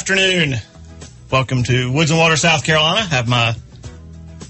[0.00, 0.54] afternoon.
[1.30, 3.02] Welcome to Woods and Water, South Carolina.
[3.02, 3.54] Have my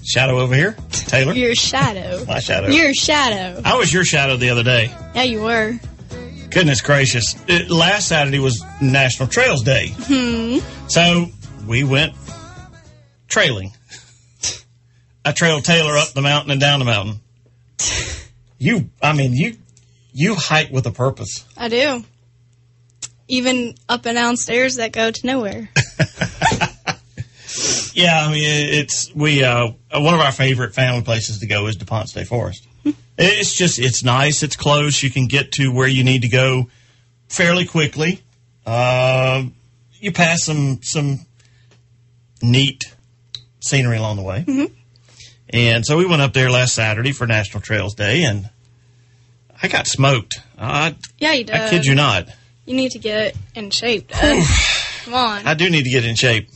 [0.01, 1.33] shadow over here, Taylor.
[1.33, 2.23] Your shadow.
[2.27, 2.69] My shadow.
[2.69, 3.61] Your shadow.
[3.65, 4.95] I was your shadow the other day.
[5.13, 5.77] Yeah, you were.
[6.51, 7.35] Goodness gracious.
[7.49, 9.93] It, last Saturday was National Trails Day.
[9.93, 10.59] Hmm.
[10.87, 11.25] So
[11.67, 12.13] we went
[13.27, 13.73] trailing.
[15.25, 17.19] I trailed Taylor up the mountain and down the mountain.
[18.63, 19.57] You, I mean, you,
[20.13, 21.43] you hike with a purpose.
[21.57, 22.03] I do.
[23.31, 25.69] Even up and down stairs that go to nowhere.
[27.93, 31.75] Yeah, I mean, it's we uh, one of our favorite family places to go is
[31.75, 32.65] DuPont State Forest.
[33.17, 36.69] it's just it's nice, it's close, you can get to where you need to go
[37.27, 38.21] fairly quickly.
[38.65, 39.43] Uh,
[39.99, 41.25] you pass some some
[42.41, 42.85] neat
[43.59, 44.45] scenery along the way,
[45.49, 48.49] and so we went up there last Saturday for National Trails Day, and
[49.61, 50.39] I got smoked.
[50.57, 51.55] I, Yeah, you did.
[51.55, 52.29] I kid you not.
[52.65, 54.45] You need to get in shape, Dad.
[55.05, 55.47] Come on.
[55.47, 56.49] I do need to get in shape.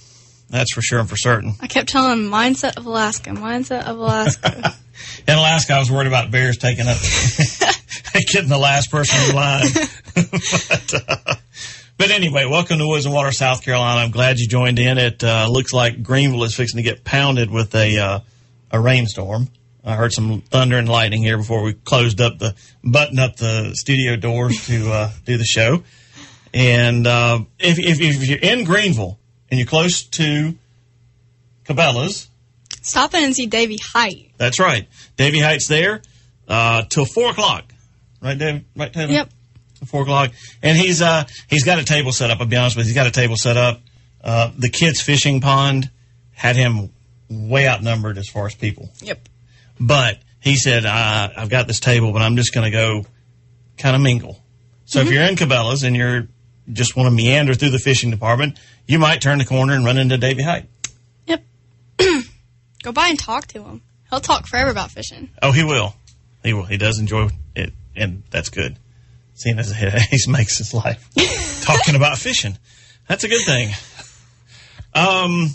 [0.49, 1.55] That's for sure and for certain.
[1.59, 4.75] I kept telling him, mindset of Alaska, mindset of Alaska.
[5.27, 6.97] In Alaska, I was worried about bears taking up,
[8.31, 9.65] getting the last person in line.
[10.15, 11.35] but, uh,
[11.97, 14.01] but anyway, welcome to Woods and Water, South Carolina.
[14.01, 14.97] I'm glad you joined in.
[14.97, 18.19] It uh, looks like Greenville is fixing to get pounded with a uh,
[18.71, 19.49] a rainstorm.
[19.85, 23.73] I heard some thunder and lightning here before we closed up the button up the
[23.75, 25.83] studio doors to uh, do the show.
[26.53, 29.19] And uh, if, if, if you're in Greenville
[29.51, 30.55] and you're close to
[31.65, 32.29] Cabela's,
[32.81, 34.31] Stop in and see Davy Hite.
[34.37, 34.87] that's right.
[35.17, 36.01] Davy Hite's there
[36.47, 37.63] uh, till four o'clock.
[38.21, 38.63] Right, Dave?
[38.75, 39.11] Right, Taylor?
[39.11, 39.29] Yep.
[39.79, 40.31] Till Four o'clock,
[40.61, 42.39] and he's uh he's got a table set up.
[42.39, 43.81] I'll be honest with you, he's got a table set up.
[44.23, 45.89] Uh, the kids' fishing pond
[46.31, 46.91] had him
[47.29, 49.27] way outnumbered as far as people, Yep.
[49.79, 53.05] But he said, uh, "I've got this table, but I'm just going to go
[53.77, 54.41] kind of mingle."
[54.85, 56.27] So if you're in Cabela's and you're
[56.71, 59.97] just want to meander through the fishing department, you might turn the corner and run
[59.97, 60.69] into Davy Hite.
[61.25, 61.43] Yep.
[62.83, 63.81] Go by and talk to him.
[64.09, 65.29] He'll talk forever about fishing.
[65.41, 65.95] Oh, he will.
[66.43, 66.65] He will.
[66.65, 68.77] He does enjoy it, and that's good.
[69.33, 71.09] Seeing as he makes his life
[71.63, 72.57] talking about fishing,
[73.07, 73.73] that's a good thing.
[74.93, 75.49] Um,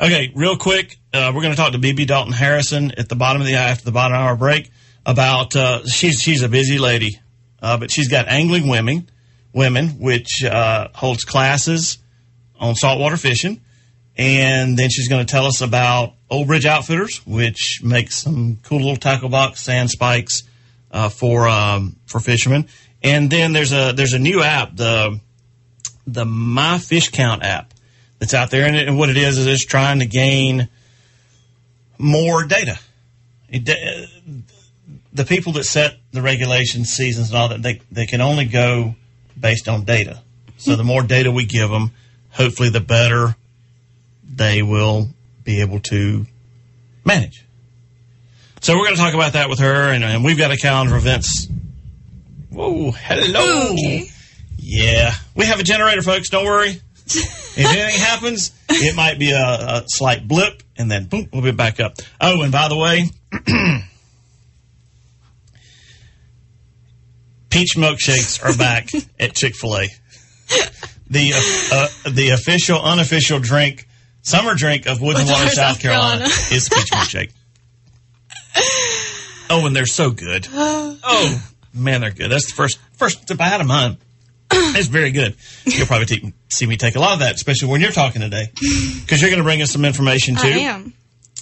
[0.00, 3.42] okay, real quick, uh, we're going to talk to BB Dalton Harrison at the bottom
[3.42, 4.70] of the after the bottom hour break
[5.04, 7.20] about uh, she's she's a busy lady,
[7.60, 9.10] uh, but she's got angling women,
[9.52, 11.98] women which uh, holds classes
[12.58, 13.60] on saltwater fishing.
[14.16, 18.78] And then she's going to tell us about Old Bridge Outfitters, which makes some cool
[18.78, 20.42] little tackle box sand spikes
[20.90, 22.68] uh, for um, for fishermen.
[23.02, 25.20] And then there's a there's a new app, the
[26.06, 27.74] the My Fish Count app
[28.18, 30.68] that's out there, and, it, and what it is is it's trying to gain
[31.98, 32.78] more data.
[33.48, 34.06] It, uh,
[35.12, 38.94] the people that set the regulations, seasons, and all that, they they can only go
[39.38, 40.22] based on data.
[40.56, 41.90] So the more data we give them,
[42.30, 43.34] hopefully the better
[44.24, 45.08] they will
[45.44, 46.26] be able to
[47.04, 47.44] manage.
[48.60, 50.94] So we're going to talk about that with her, and, and we've got a calendar
[50.94, 51.48] of events.
[52.50, 53.72] Whoa, hello.
[53.72, 54.08] Okay.
[54.56, 56.28] Yeah, we have a generator, folks.
[56.28, 56.80] Don't worry.
[57.06, 61.52] if anything happens, it might be a, a slight blip, and then boom, we'll be
[61.52, 61.94] back up.
[62.20, 63.08] Oh, and by the way,
[67.50, 69.88] peach milkshakes are back at Chick Fil A.
[71.08, 71.38] The uh,
[71.74, 73.86] uh, the official, unofficial drink,
[74.22, 77.32] summer drink of Woods and Water, South Carolina, is peach milkshake.
[79.54, 80.48] Oh, and they're so good.
[81.04, 82.30] Oh man, they're good.
[82.30, 83.98] That's the first first sip I had them on.
[84.74, 85.36] It's very good.
[85.64, 88.50] You'll probably take, see me take a lot of that, especially when you're talking today,
[88.54, 90.48] because you're going to bring us some information too.
[90.48, 90.94] I am.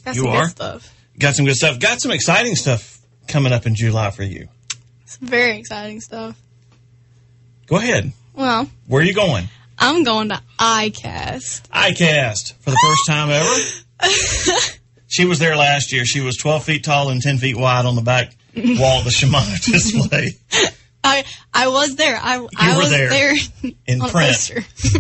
[0.05, 0.49] Got You are?
[0.49, 0.93] stuff.
[1.19, 1.79] Got some good stuff.
[1.79, 2.99] Got some exciting stuff
[3.29, 4.49] coming up in July for you.
[5.07, 6.37] Some very exciting stuff.
[7.67, 8.13] Go ahead.
[8.35, 9.49] Well, Where are you going?
[9.79, 11.69] I'm going to ICAST.
[11.71, 14.61] ICAST for the first time ever.
[15.09, 16.05] she was there last year.
[16.05, 19.11] She was 12 feet tall and 10 feet wide on the back wall of the
[19.11, 20.31] Shimano display
[21.05, 22.17] I I was there.
[22.17, 23.09] I I were was there.
[23.11, 23.35] there,
[23.87, 24.51] in on print.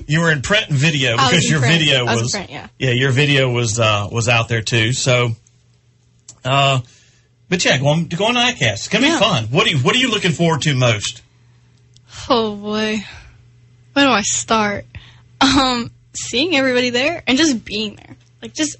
[0.08, 1.78] You were in print and video because your print.
[1.78, 2.66] video was was, print, yeah.
[2.78, 4.92] your video was uh, was out there too.
[4.92, 5.36] So
[6.44, 6.80] Uh,
[7.48, 8.60] but yeah, going going to ICAST.
[8.72, 9.18] It's gonna Yeah.
[9.18, 9.44] be fun.
[9.46, 11.22] What do you What are you looking forward to most?
[12.28, 13.04] Oh boy.
[13.92, 14.86] Where do I start?
[15.40, 18.16] Um, seeing everybody there and just being there.
[18.42, 18.76] Like just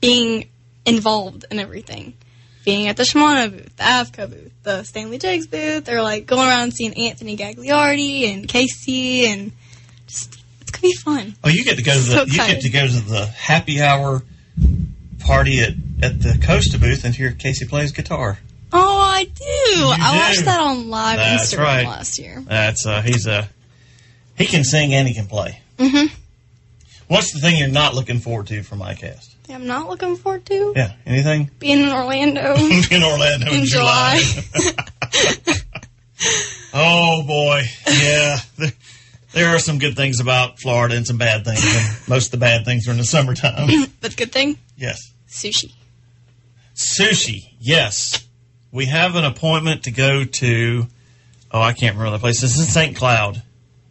[0.00, 0.48] being
[0.86, 2.14] involved in everything.
[2.64, 6.46] Being at the Shimano booth, the Avco booth, the Stanley Jigs booth, or like going
[6.46, 9.52] around and seeing Anthony Gagliardi and Casey and
[10.06, 11.34] just it's gonna be fun.
[11.42, 13.80] Oh, you get to go to the So you get to go to the happy
[13.80, 14.22] hour
[15.20, 15.72] party at
[16.02, 18.38] at the Costa booth and hear Casey plays guitar.
[18.72, 19.32] Oh, I do.
[19.44, 20.18] I do.
[20.18, 21.86] watched that on live That's Instagram right.
[21.86, 22.40] last year.
[22.46, 23.48] That's uh, he's a
[24.36, 25.60] he can sing and he can play.
[25.78, 26.14] Mm-hmm.
[27.08, 29.29] What's the thing you're not looking forward to from ICAST?
[29.52, 32.56] I'm not looking forward to Yeah, anything being in Orlando.
[32.56, 34.20] Being in Orlando in, In July.
[36.74, 38.38] oh boy, yeah.
[38.56, 38.72] There,
[39.32, 42.36] there are some good things about Florida and some bad things, and most of the
[42.38, 43.68] bad things are in the summertime.
[44.00, 45.12] but the good thing, yes.
[45.28, 45.72] sushi.
[46.74, 48.26] Sushi, yes.
[48.72, 50.86] We have an appointment to go to.
[51.50, 52.40] Oh, I can't remember the place.
[52.40, 52.96] This is St.
[52.96, 53.42] Cloud.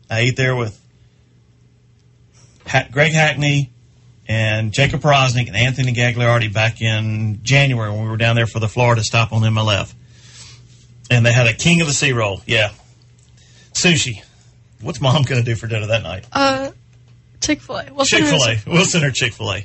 [0.09, 0.79] I ate there with
[2.91, 3.71] Greg Hackney
[4.29, 8.59] and Jacob Powroznik and Anthony Gagliardi back in January when we were down there for
[8.59, 9.91] the Florida stop on MLF.
[11.09, 12.39] And they had a King of the Sea roll.
[12.45, 12.69] Yeah.
[13.73, 14.23] Sushi.
[14.81, 16.27] What's mom going to do for dinner that night?
[16.31, 16.69] Uh,
[17.41, 17.85] Chick Fil A.
[17.85, 18.57] What's Chick fil A.
[18.67, 19.63] We'll send her Chick fil A.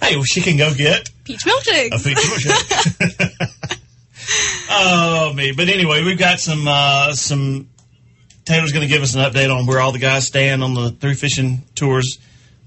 [0.00, 2.00] hey, well, she can go get Peach milkshakes.
[2.00, 3.78] a peach milkshake.
[4.70, 5.52] oh me!
[5.52, 7.68] But anyway, we've got some uh, some.
[8.44, 10.90] Taylor's going to give us an update on where all the guys stand on the
[10.90, 12.18] three fishing tours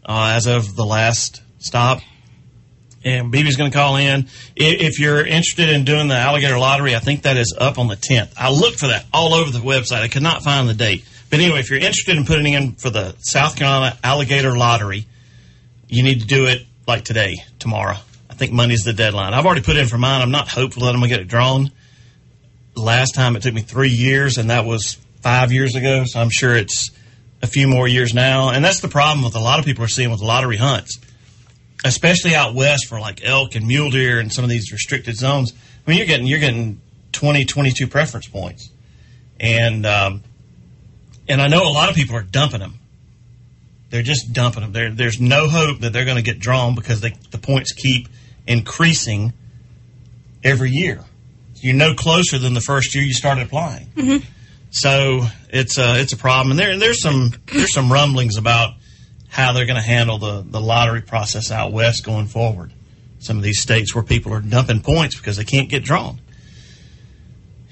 [0.06, 2.02] uh, as of the last stop.
[3.04, 4.28] And BB's going to call in.
[4.56, 7.96] If you're interested in doing the alligator lottery, I think that is up on the
[7.96, 8.34] 10th.
[8.38, 10.02] I looked for that all over the website.
[10.02, 11.04] I could not find the date.
[11.32, 15.08] But anyway, if you're interested in putting in for the South Carolina alligator lottery,
[15.88, 17.98] you need to do it like today, tomorrow.
[18.30, 19.34] I think Monday's the deadline.
[19.34, 20.22] I've already put in for mine.
[20.22, 21.72] I'm not hopeful that I'm going to get it drawn.
[22.76, 26.04] Last time it took me three years, and that was five years ago.
[26.06, 26.92] So I'm sure it's
[27.42, 28.50] a few more years now.
[28.50, 31.00] And that's the problem with a lot of people are seeing with lottery hunts,
[31.84, 35.54] especially out west for like elk and mule deer and some of these restricted zones.
[35.86, 38.70] I mean, you're getting you're getting 20, 22 preference points,
[39.40, 40.24] and um,
[41.28, 42.76] and I know a lot of people are dumping them.
[43.90, 44.72] They're just dumping them.
[44.72, 48.08] There, there's no hope that they're going to get drawn because they, the points keep
[48.48, 49.34] increasing
[50.44, 51.04] every year.
[51.56, 53.88] You're no closer than the first year you started applying.
[54.72, 58.74] So it's a it's a problem, and there there's some there's some rumblings about
[59.28, 62.72] how they're going to handle the the lottery process out west going forward.
[63.20, 66.20] Some of these states where people are dumping points because they can't get drawn,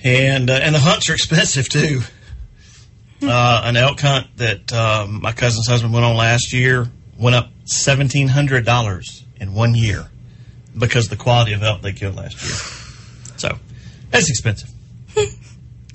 [0.03, 2.01] and uh, and the hunts are expensive too.
[3.21, 6.87] Uh, an elk hunt that um, my cousin's husband went on last year
[7.17, 10.05] went up seventeen hundred dollars in one year
[10.77, 13.37] because the quality of elk they killed last year.
[13.37, 13.57] So
[14.09, 14.69] that's expensive,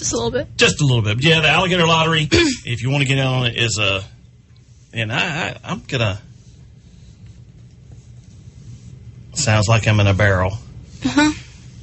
[0.05, 0.57] Just a little bit.
[0.59, 1.25] just a little bit.
[1.25, 2.29] Yeah, the alligator lottery.
[2.31, 4.05] if you want to get in on it, is a
[4.93, 6.21] and I, I I'm gonna.
[9.33, 10.53] Sounds like I'm in a barrel.
[11.05, 11.33] Uh huh.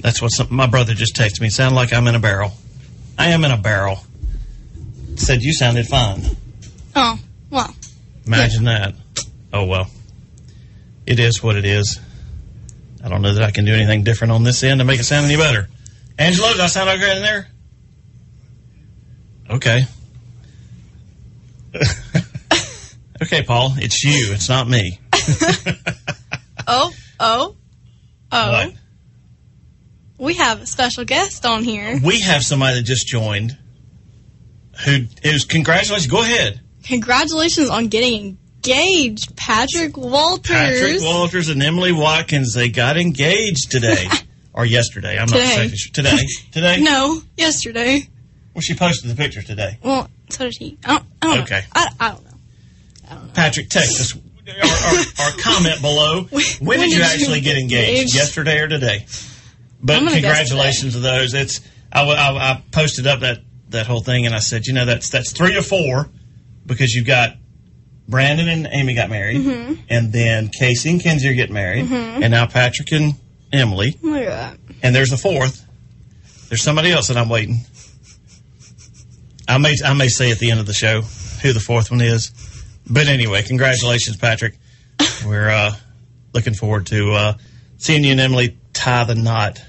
[0.00, 1.50] That's what some, my brother just texted me.
[1.50, 2.52] Sound like I'm in a barrel.
[3.18, 3.98] I am in a barrel.
[5.16, 6.22] Said you sounded fine.
[6.94, 7.18] Oh,
[7.50, 7.74] well.
[8.26, 8.94] Imagine that.
[9.52, 9.90] Oh well.
[11.06, 12.00] It is what it is.
[13.04, 15.04] I don't know that I can do anything different on this end to make it
[15.04, 15.68] sound any better.
[16.18, 17.48] Angelo, does that sound okay in there?
[19.52, 19.82] Okay.
[23.22, 23.74] okay, Paul.
[23.76, 24.32] It's you.
[24.32, 24.98] It's not me.
[26.64, 27.56] Oh, oh,
[28.30, 28.50] oh.
[28.50, 28.72] What?
[30.16, 31.98] We have a special guest on here.
[32.02, 33.58] We have somebody that just joined
[34.84, 36.06] who is congratulations.
[36.06, 36.60] Go ahead.
[36.84, 40.54] Congratulations on getting engaged, Patrick Walters.
[40.56, 44.06] Patrick Walters and Emily Watkins, they got engaged today.
[44.54, 45.18] or yesterday.
[45.18, 45.64] I'm not Today.
[45.64, 45.92] exactly sure.
[45.92, 46.26] Today.
[46.52, 46.80] Today?
[46.80, 48.08] No, yesterday.
[48.54, 49.78] Well, she posted the picture today.
[49.82, 50.78] Well, so did he.
[50.84, 51.60] I don't, I don't Okay.
[51.60, 51.66] know.
[51.74, 52.30] I, I don't know.
[53.10, 53.32] I don't know.
[53.32, 54.20] Patrick, text us or,
[54.52, 56.24] or, or comment below.
[56.30, 57.90] When, when did you did you actually get engaged?
[57.90, 58.14] engage?
[58.14, 59.06] Yesterday or today?
[59.82, 61.34] But I'm gonna guess congratulations to those.
[61.34, 61.60] It's
[61.92, 63.38] I I posted up that,
[63.70, 66.08] that whole thing and I said, you know, that's that's three to four
[66.66, 67.36] because you've got
[68.08, 69.74] Brandon and Amy got married, Mm-hmm.
[69.88, 73.14] and then Casey and Kenzie are getting married, and now Patrick and
[73.52, 74.58] Emily, Look at that.
[74.82, 75.64] and there's a fourth.
[76.48, 77.60] There's somebody else that I'm waiting.
[79.52, 81.02] I may I may say at the end of the show
[81.42, 82.32] who the fourth one is,
[82.88, 84.56] but anyway, congratulations, Patrick.
[85.26, 85.74] We're uh,
[86.32, 87.34] looking forward to uh,
[87.78, 89.62] seeing you and Emily tie the knot.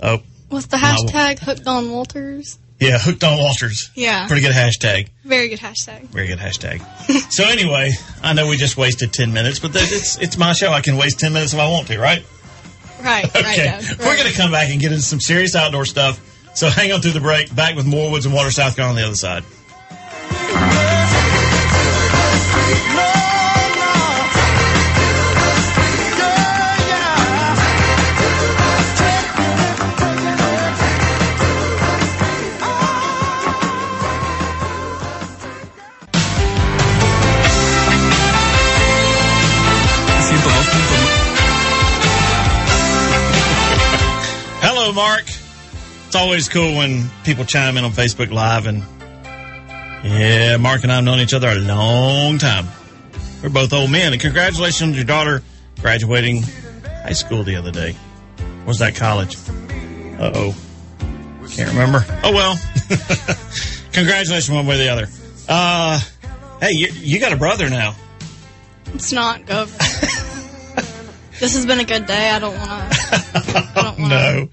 [0.00, 0.82] Oh What's the No.
[0.82, 1.38] hashtag?
[1.38, 2.58] Hooked on Walters.
[2.78, 3.90] yeah, hooked on Walters.
[3.94, 4.26] Yeah.
[4.26, 5.08] Pretty good hashtag.
[5.24, 6.02] Very good hashtag.
[6.08, 6.80] Very good hashtag.
[7.32, 10.70] so anyway, I know we just wasted ten minutes, but it's it's my show.
[10.72, 12.24] I can waste ten minutes if I want to, right?
[13.02, 15.84] Right, right, Okay, Doug, we're going to come back and get into some serious outdoor
[15.84, 16.20] stuff.
[16.54, 17.54] So hang on through the break.
[17.54, 19.44] Back with more Woods and Water, South Carolina on the other side.
[44.60, 45.31] Hello, Mark.
[46.12, 48.84] It's always cool when people chime in on Facebook Live, and
[50.04, 52.66] yeah, Mark and I have known each other a long time.
[53.42, 55.42] We're both old men, and congratulations on your daughter
[55.80, 56.42] graduating
[56.82, 57.96] high school the other day.
[58.66, 59.36] Was that college?
[60.18, 60.54] Uh oh,
[61.48, 62.04] can't remember.
[62.22, 62.58] Oh well.
[63.94, 65.08] congratulations one way or the other.
[65.48, 65.98] Uh,
[66.60, 67.96] hey, you, you got a brother now.
[68.88, 69.91] Let's not go over that.
[71.40, 72.30] This has been a good day.
[72.30, 72.98] I don't want to.
[73.34, 74.48] I don't want No.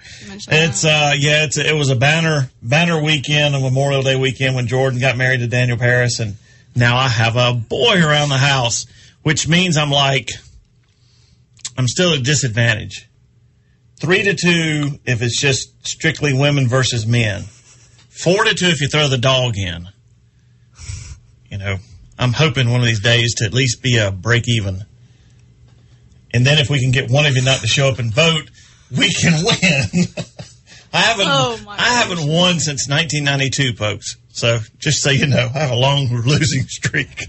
[0.51, 4.67] It's uh yeah, it's it was a banner banner weekend, a Memorial Day weekend when
[4.67, 6.37] Jordan got married to Daniel Paris, and
[6.75, 8.85] now I have a boy around the house,
[9.23, 10.29] which means I'm like
[11.77, 13.09] I'm still at a disadvantage.
[13.99, 17.43] Three to two if it's just strictly women versus men.
[18.09, 19.87] Four to two if you throw the dog in.
[21.49, 21.77] You know,
[22.17, 24.85] I'm hoping one of these days to at least be a break even.
[26.33, 28.49] And then if we can get one of you not to show up and vote,
[28.95, 30.05] we can win.
[30.93, 34.17] I haven't Oh, I haven't won since 1992, folks.
[34.31, 37.25] So just so you know, I have a long losing streak.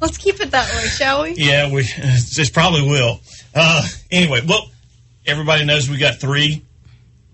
[0.00, 1.34] Let's keep it that way, shall we?
[1.36, 1.82] yeah, we
[2.32, 3.20] just probably will.
[3.54, 4.70] Uh, anyway, well,
[5.26, 6.62] everybody knows we got three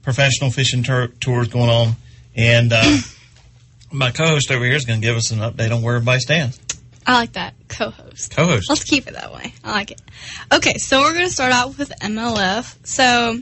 [0.02, 1.96] professional fishing tour- tours going on,
[2.36, 2.98] and uh,
[3.92, 6.58] my co-host over here is going to give us an update on where everybody stands.
[7.10, 8.30] I like that co-host.
[8.36, 8.68] Co-host.
[8.68, 9.52] Let's keep it that way.
[9.64, 10.00] I like it.
[10.52, 12.76] Okay, so we're going to start out with MLF.
[12.86, 13.36] So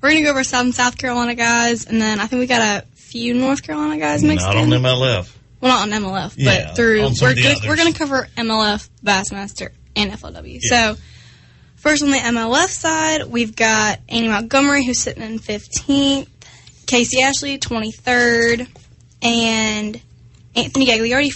[0.00, 2.62] we're going to go over some South Carolina guys, and then I think we got
[2.84, 4.70] a few North Carolina guys mixed Not in.
[4.70, 5.34] Not on MLF.
[5.60, 7.66] Well, not on MLF, Yeah, but through we're gonna, others.
[7.66, 10.60] we're going to cover MLF, Bassmaster, and FLW.
[10.62, 10.94] Yeah.
[10.94, 11.00] So
[11.74, 16.28] first on the MLF side, we've got Andy Montgomery who's sitting in 15th,
[16.86, 18.68] Casey Ashley 23rd,
[19.22, 20.00] and
[20.54, 21.32] Anthony Gagliardi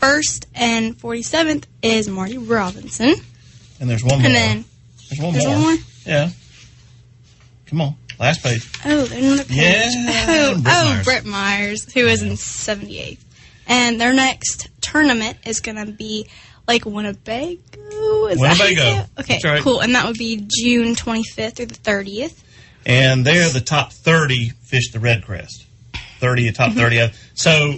[0.00, 3.14] 41st, and 47th is Marty Robinson.
[3.80, 4.26] And there's one more.
[4.26, 4.64] And then
[5.08, 5.54] there's one there's more.
[5.54, 5.76] one more.
[6.06, 6.30] Yeah.
[7.66, 7.94] Come on.
[8.18, 8.68] Last page.
[8.84, 9.56] Oh, there's another page.
[9.56, 11.04] Yeah, Oh, Brett oh Myers.
[11.04, 13.18] Brett Myers, who is in 78th.
[13.68, 16.26] And their next tournament is going to be
[16.66, 18.26] like Winnebago.
[18.26, 19.08] Is that how you Winnebago.
[19.20, 19.62] Okay, right.
[19.62, 19.80] cool.
[19.80, 22.42] And that would be June 25th through the 30th.
[22.86, 25.64] And they're the top 30 fish the REDCREST.
[26.20, 26.78] 30, top Mm-hmm.
[26.80, 27.12] 30.
[27.34, 27.74] So,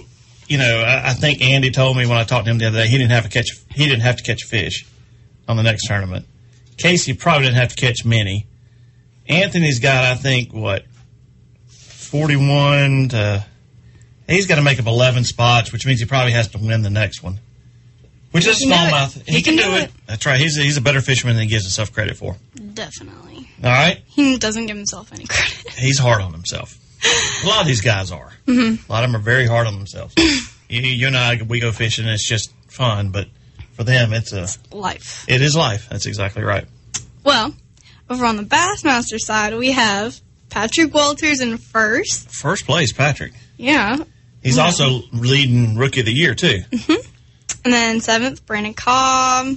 [0.51, 2.79] you know, I, I think Andy told me when I talked to him the other
[2.79, 4.85] day, he didn't have to catch, he didn't have to catch a fish
[5.47, 6.25] on the next tournament.
[6.77, 8.47] Casey probably didn't have to catch many.
[9.29, 10.83] Anthony's got, I think, what,
[11.67, 13.45] 41 to,
[14.27, 16.89] he's got to make up 11 spots, which means he probably has to win the
[16.89, 17.39] next one.
[18.31, 18.91] Which is He can do it.
[18.91, 19.27] smallmouth.
[19.29, 19.91] He can do it.
[20.07, 20.39] That's right.
[20.39, 22.35] He's a, he's a better fisherman than he gives himself credit for.
[22.73, 23.49] Definitely.
[23.63, 24.01] All right?
[24.07, 25.73] He doesn't give himself any credit.
[25.77, 26.77] he's hard on himself.
[27.03, 28.31] A lot of these guys are.
[28.45, 28.89] Mm-hmm.
[28.89, 30.13] A lot of them are very hard on themselves.
[30.69, 33.27] you, you and I, we go fishing, it's just fun, but
[33.73, 35.25] for them, it's a, Life.
[35.27, 35.87] it is life.
[35.89, 36.65] That's exactly right.
[37.23, 37.53] Well,
[38.09, 42.29] over on the Bassmaster side, we have Patrick Walters in first.
[42.29, 43.33] First place, Patrick.
[43.57, 43.97] Yeah.
[44.43, 46.61] He's also leading rookie of the year too.
[47.63, 49.55] And then seventh, Brandon Cobb,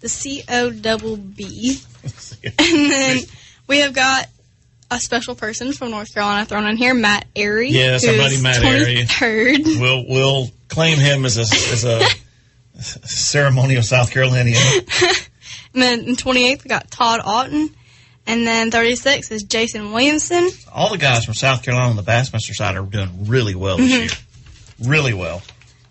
[0.00, 1.78] the C O double B.
[2.42, 3.18] And then
[3.66, 4.26] we have got
[4.90, 7.70] a special person from North Carolina thrown in here, Matt Arey.
[7.70, 9.06] Yes, who's buddy Matt Arey.
[9.06, 9.80] 23rd.
[9.80, 12.06] we'll we'll claim him as a as a
[12.80, 14.58] ceremonial South Carolinian.
[15.74, 17.72] And then in 28th, we got Todd Auten.
[18.26, 20.50] And then 36th is Jason Williamson.
[20.72, 23.92] All the guys from South Carolina on the Bassmaster side are doing really well this
[23.92, 24.02] mm-hmm.
[24.02, 24.90] year.
[24.90, 25.42] Really well.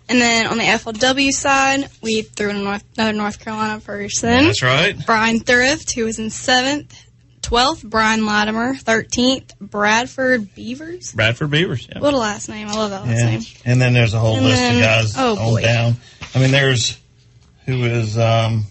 [0.07, 4.45] And then on the FLW side, we threw in a North, another North Carolina person.
[4.45, 4.95] That's right.
[5.05, 6.91] Brian Thrift, who was in 7th.
[7.41, 8.73] 12th, Brian Latimer.
[8.75, 11.11] 13th, Bradford Beavers.
[11.13, 11.87] Bradford Beavers.
[11.91, 11.99] Yeah.
[11.99, 12.67] What a last name.
[12.67, 13.25] I love that last Yeah.
[13.29, 13.41] name.
[13.65, 15.61] And then there's a whole And list then- of guys oh, on boy.
[15.61, 15.97] down.
[16.35, 16.97] I mean, there's
[17.65, 18.65] who is um.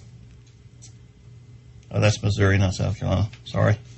[1.91, 3.31] Oh, that's Missouri, not South Carolina.
[3.45, 3.79] Sorry.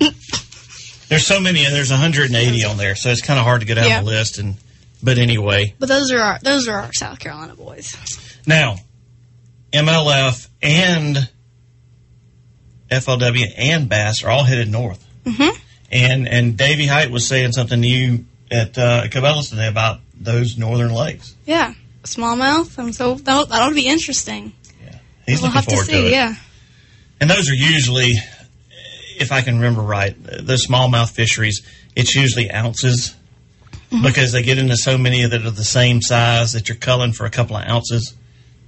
[1.09, 3.77] there's so many, and there's 180 on there, so it's kind of hard to get
[3.77, 3.99] out Yeah.
[3.99, 4.37] the list.
[4.37, 4.55] And
[5.03, 7.89] but anyway, But those are our those are our South Carolina boys.
[8.47, 8.77] now
[9.73, 11.29] MLF and
[12.91, 15.03] FLW and Bass are all headed north.
[15.25, 15.57] Mhm.
[15.91, 20.57] And and Davy Hite was saying something to you at uh, Cabela's today about those
[20.57, 21.35] northern lakes.
[21.45, 22.77] Yeah, smallmouth.
[22.77, 24.53] And so that'll that'll be interesting.
[25.25, 26.07] He's we'll looking have to forward see.
[26.07, 26.11] it.
[26.11, 26.35] Yeah.
[27.19, 28.13] And those are usually,
[29.19, 31.61] if I can remember right, the smallmouth fisheries,
[31.95, 33.15] it's usually ounces
[34.01, 37.25] because they get into so many that are the same size that you're culling for
[37.25, 38.13] a couple of ounces.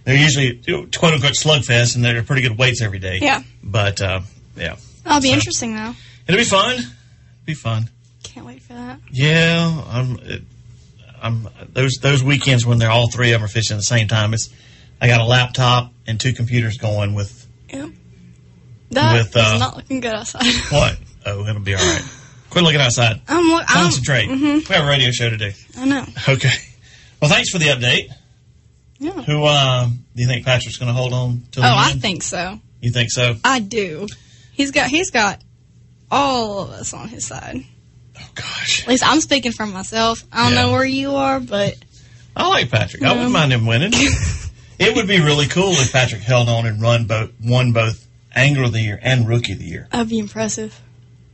[0.06, 0.58] They're usually
[0.92, 3.20] quote unquote slugfest, and they're pretty good weights every day.
[3.22, 3.42] Yeah.
[3.64, 4.22] But uh,
[4.58, 5.94] yeah, That'll be So- interesting though.
[6.28, 6.80] it'll be fun.
[7.46, 7.90] Be fun.
[8.24, 9.00] Can't wait for that.
[9.12, 10.18] Yeah, I'm.
[10.20, 10.42] It,
[11.22, 14.08] I'm those those weekends when they're all three of them are fishing at the same
[14.10, 14.34] time.
[14.34, 14.50] It's
[15.00, 17.90] I got a laptop and two computers going with Yep.
[18.92, 20.44] That With, uh, not looking good outside.
[20.70, 20.98] what?
[21.26, 22.04] Oh, it'll be all right.
[22.50, 23.22] Quit looking outside.
[23.28, 23.64] I'm look.
[23.68, 24.28] I'm, Concentrate.
[24.30, 25.52] We have a radio show to do.
[25.78, 26.06] I know.
[26.30, 26.52] Okay.
[27.22, 28.10] Well, thanks for the update.
[29.04, 29.22] Yeah.
[29.22, 31.60] Who um, do you think Patrick's going to hold on to?
[31.60, 32.60] Oh, I think so.
[32.82, 33.36] You think so?
[33.44, 34.08] I do.
[34.54, 34.88] He's got.
[34.90, 35.42] He's got
[36.10, 37.64] all of us on his side.
[38.18, 40.24] Oh gosh, At least I'm speaking for myself.
[40.32, 40.62] I don't Yeah.
[40.64, 41.76] know where you are, but
[42.36, 43.04] I like Patrick.
[43.04, 43.92] I wouldn't mind him winning.
[44.80, 48.06] it would be really cool if Patrick held on and run both, won both
[48.36, 49.88] Angler of the Year and Rookie of the Year.
[49.92, 50.80] that'd be impressive.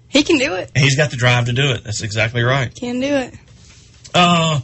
[0.08, 0.72] He can do it.
[0.76, 1.84] He's got the drive to do it.
[1.84, 2.74] That's exactly right.
[2.74, 3.34] Can do it.
[4.14, 4.60] Uh,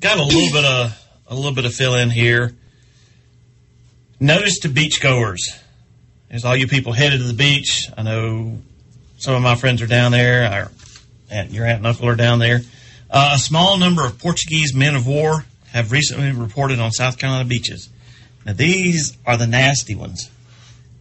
[0.00, 2.54] got a little bit of a little bit of fill in here.
[4.20, 5.40] Notice to beachgoers.
[6.28, 7.90] There's all you people headed to the beach.
[7.96, 8.58] I know
[9.18, 10.44] some of my friends are down there.
[10.50, 10.70] Our
[11.30, 12.60] aunt, your aunt and uncle are down there.
[13.10, 17.44] Uh, a small number of Portuguese men of war have recently reported on South Carolina
[17.44, 17.88] beaches.
[18.44, 20.30] Now these are the nasty ones.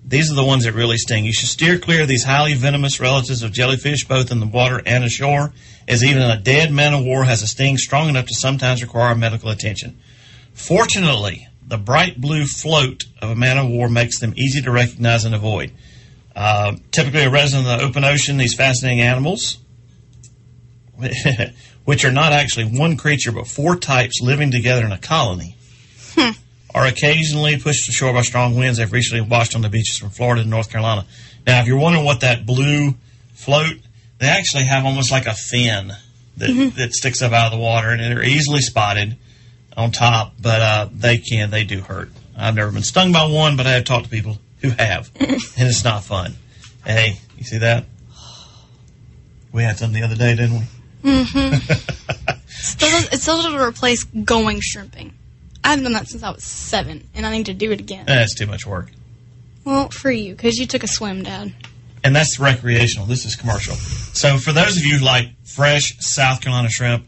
[0.05, 1.25] These are the ones that really sting.
[1.25, 4.81] You should steer clear of these highly venomous relatives of jellyfish, both in the water
[4.85, 5.53] and ashore,
[5.87, 9.15] as even a dead man of war has a sting strong enough to sometimes require
[9.15, 9.99] medical attention.
[10.53, 15.25] Fortunately, the bright blue float of a man of war makes them easy to recognize
[15.25, 15.71] and avoid.
[16.35, 19.57] Uh, typically, a resident of the open ocean, these fascinating animals,
[21.85, 25.55] which are not actually one creature but four types living together in a colony,
[26.73, 28.79] are occasionally pushed ashore by strong winds.
[28.79, 31.05] They've recently washed on the beaches from Florida and North Carolina.
[31.45, 32.95] Now, if you're wondering what that blue
[33.33, 33.77] float,
[34.19, 35.93] they actually have almost like a fin
[36.37, 39.17] that, that sticks up out of the water, and they're easily spotted
[39.75, 42.09] on top, but uh, they can, they do hurt.
[42.37, 45.31] I've never been stung by one, but I have talked to people who have, and
[45.57, 46.33] it's not fun.
[46.85, 47.85] Hey, you see that?
[49.51, 50.65] We had some the other day, didn't we?
[52.47, 55.13] Still, it's still to replace going shrimping.
[55.63, 58.05] I haven't done that since I was seven, and I need to do it again.
[58.05, 58.89] That's too much work.
[59.63, 61.53] Well, for you, because you took a swim, Dad.
[62.03, 63.05] and that's recreational.
[63.05, 63.75] This is commercial.
[63.75, 67.05] So for those of you who like fresh South Carolina shrimp,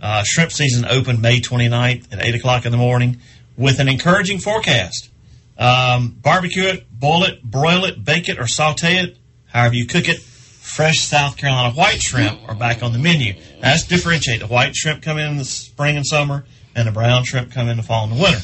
[0.00, 3.18] uh, shrimp season opened May 29th at 8 o'clock in the morning
[3.56, 5.10] with an encouraging forecast.
[5.58, 10.08] Um, barbecue it, boil it, broil it, bake it, or saute it, however you cook
[10.08, 10.20] it.
[10.20, 13.34] Fresh South Carolina white shrimp are back on the menu.
[13.62, 14.40] Now, let's differentiate.
[14.40, 17.78] The white shrimp come in the spring and summer, and the brown shrimp come in
[17.78, 18.40] the fall and the winter.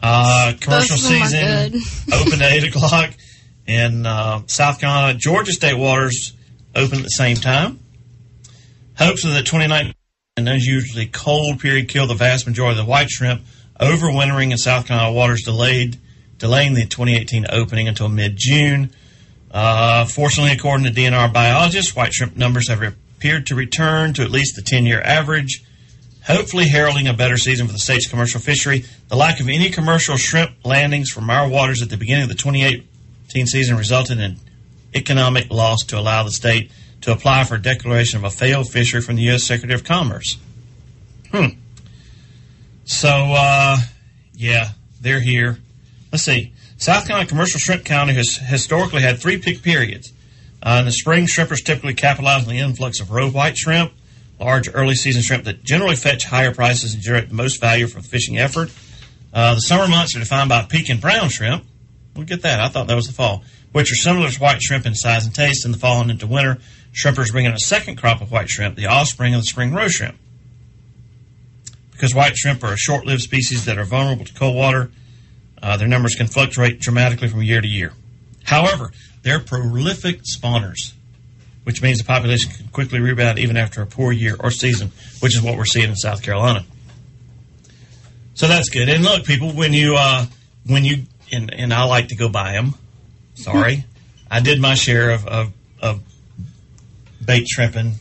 [0.00, 2.14] Uh, commercial Both of them are season good.
[2.14, 3.14] open at 8 o'clock
[3.66, 5.18] in uh, South Carolina.
[5.18, 6.34] Georgia State waters
[6.76, 7.80] open at the same time.
[8.98, 9.94] Hopes of the 2019
[10.38, 13.42] and unusually cold period killed the vast majority of the white shrimp.
[13.78, 15.98] Overwintering in South Carolina waters delayed,
[16.38, 18.90] delaying the 2018 opening until mid-June.
[19.50, 24.30] Uh, fortunately, according to DNR biologists, white shrimp numbers have appeared to return to at
[24.30, 25.62] least the 10-year average
[26.24, 28.84] hopefully heralding a better season for the state's commercial fishery.
[29.08, 32.36] The lack of any commercial shrimp landings from our waters at the beginning of the
[32.36, 34.36] 2018 season resulted in
[34.94, 36.70] economic loss to allow the state
[37.02, 39.44] to apply for a declaration of a failed fishery from the U.S.
[39.44, 40.38] Secretary of Commerce.
[41.30, 41.46] Hmm.
[42.84, 43.76] So, uh,
[44.34, 45.58] yeah, they're here.
[46.10, 46.52] Let's see.
[46.78, 50.12] South Carolina Commercial Shrimp County has historically had three peak periods.
[50.62, 53.92] Uh, in the spring, shrimpers typically capitalize on the influx of roe white shrimp,
[54.38, 58.00] large early season shrimp that generally fetch higher prices and generate the most value the
[58.00, 58.70] fishing effort.
[59.32, 61.64] Uh, the summer months are defined by peak and brown shrimp.
[62.14, 62.60] We'll get that.
[62.60, 65.34] I thought that was the fall, which are similar to white shrimp in size and
[65.34, 65.64] taste.
[65.64, 66.58] In the fall and into winter,
[66.92, 69.88] shrimpers bring in a second crop of white shrimp, the offspring of the spring roe
[69.88, 70.16] shrimp.
[71.92, 74.90] Because white shrimp are a short-lived species that are vulnerable to cold water,
[75.62, 77.92] uh, their numbers can fluctuate dramatically from year to year.
[78.44, 78.90] However,
[79.22, 80.92] they're prolific spawners,
[81.64, 85.36] which means the population can quickly rebound even after a poor year or season, which
[85.36, 86.64] is what we're seeing in South Carolina.
[88.34, 88.88] So that's good.
[88.88, 90.26] And look, people, when you uh,
[90.66, 92.74] when you and, and I like to go buy them.
[93.34, 93.84] Sorry,
[94.30, 96.02] I did my share of of, of
[97.24, 97.94] bait shrimping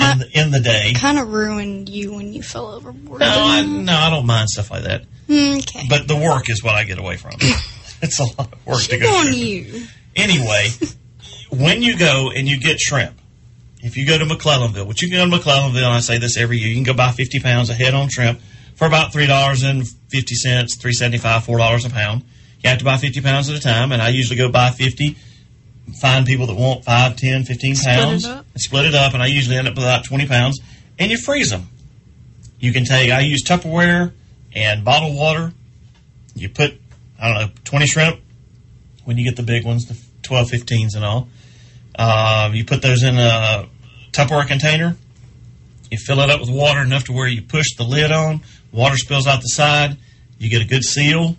[0.00, 0.92] in the, in the day.
[0.94, 3.20] kind of ruined you when you fell overboard.
[3.20, 5.04] No, I, no, I don't mind stuff like that.
[5.28, 5.86] Mm, okay.
[5.88, 7.32] But the work is what I get away from.
[8.02, 9.86] it's a lot of work to go on you.
[10.16, 10.68] Anyway,
[11.50, 13.18] when you go and you get shrimp,
[13.82, 16.36] if you go to McClellanville, which you can go to McClellanville, and I say this
[16.36, 18.40] every year, you can go buy 50 pounds a head on shrimp
[18.76, 22.22] for about $3.50, $3.75, $4 a pound.
[22.62, 25.16] You have to buy 50 pounds at a time, and I usually go buy 50
[26.00, 28.46] find people that want 5, 10, 15 Split it pounds up.
[28.56, 30.60] split it up, and I usually end up with about 20 pounds,
[30.98, 31.68] and you freeze them.
[32.58, 34.12] You can take, I use Tupperware
[34.54, 35.52] and bottled water.
[36.34, 36.80] You put,
[37.20, 38.20] I don't know, 20 shrimp
[39.04, 41.28] when you get the big ones, the 12, 15s and all.
[41.96, 43.68] Uh, you put those in a
[44.12, 44.96] Tupperware container.
[45.90, 48.40] You fill it up with water enough to where you push the lid on,
[48.72, 49.96] water spills out the side,
[50.38, 51.36] you get a good seal.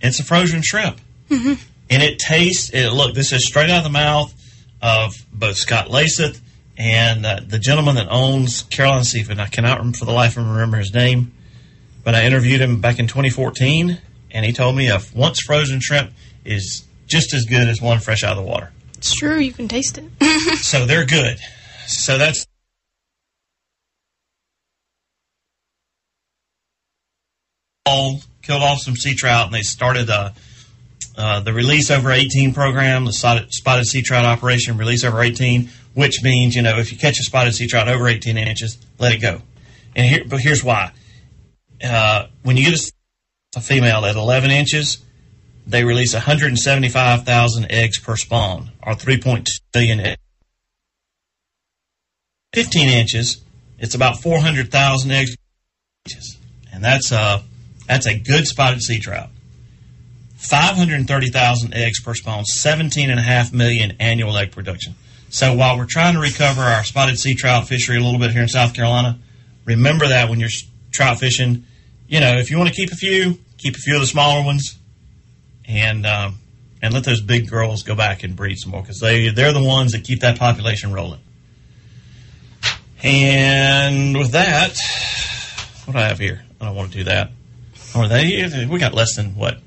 [0.00, 0.98] It's a frozen shrimp.
[1.90, 4.32] And it tastes, it, look, this is straight out of the mouth
[4.80, 6.40] of both Scott Laseth
[6.78, 9.38] and uh, the gentleman that owns Carolina Seafood.
[9.38, 11.32] I cannot for the life of me remember his name,
[12.04, 14.00] but I interviewed him back in 2014,
[14.30, 16.12] and he told me a once frozen shrimp
[16.44, 18.70] is just as good as one fresh out of the water.
[18.96, 19.38] It's true.
[19.38, 20.04] You can taste it.
[20.60, 21.38] So they're good.
[21.86, 22.46] So that's
[27.84, 30.30] all killed off some sea trout, and they started uh,
[31.20, 36.22] uh, the release over 18 program, the spotted, sea trout operation, release over 18, which
[36.22, 39.18] means you know if you catch a spotted sea trout over 18 inches, let it
[39.18, 39.42] go.
[39.94, 40.92] And here, but here's why:
[41.84, 45.04] uh, when you get a, a female at 11 inches,
[45.66, 50.22] they release 175,000 eggs per spawn, or 3.2 billion eggs.
[52.54, 53.44] 15 inches,
[53.78, 55.36] it's about 400,000 eggs,
[56.72, 57.42] and that's uh
[57.86, 59.28] that's a good spotted sea trout.
[60.40, 64.94] 530,000 eggs per spawn, 17.5 million annual egg production.
[65.28, 68.42] So while we're trying to recover our spotted sea trout fishery a little bit here
[68.42, 69.18] in South Carolina,
[69.64, 70.48] remember that when you're
[70.90, 71.64] trout fishing,
[72.08, 74.44] you know, if you want to keep a few, keep a few of the smaller
[74.44, 74.76] ones,
[75.68, 76.38] and um,
[76.82, 79.62] and let those big girls go back and breed some more because they they're the
[79.62, 81.20] ones that keep that population rolling.
[83.02, 84.76] And with that,
[85.84, 86.42] what do I have here?
[86.60, 87.30] I don't want to do that.
[87.94, 89.58] Or they we got less than what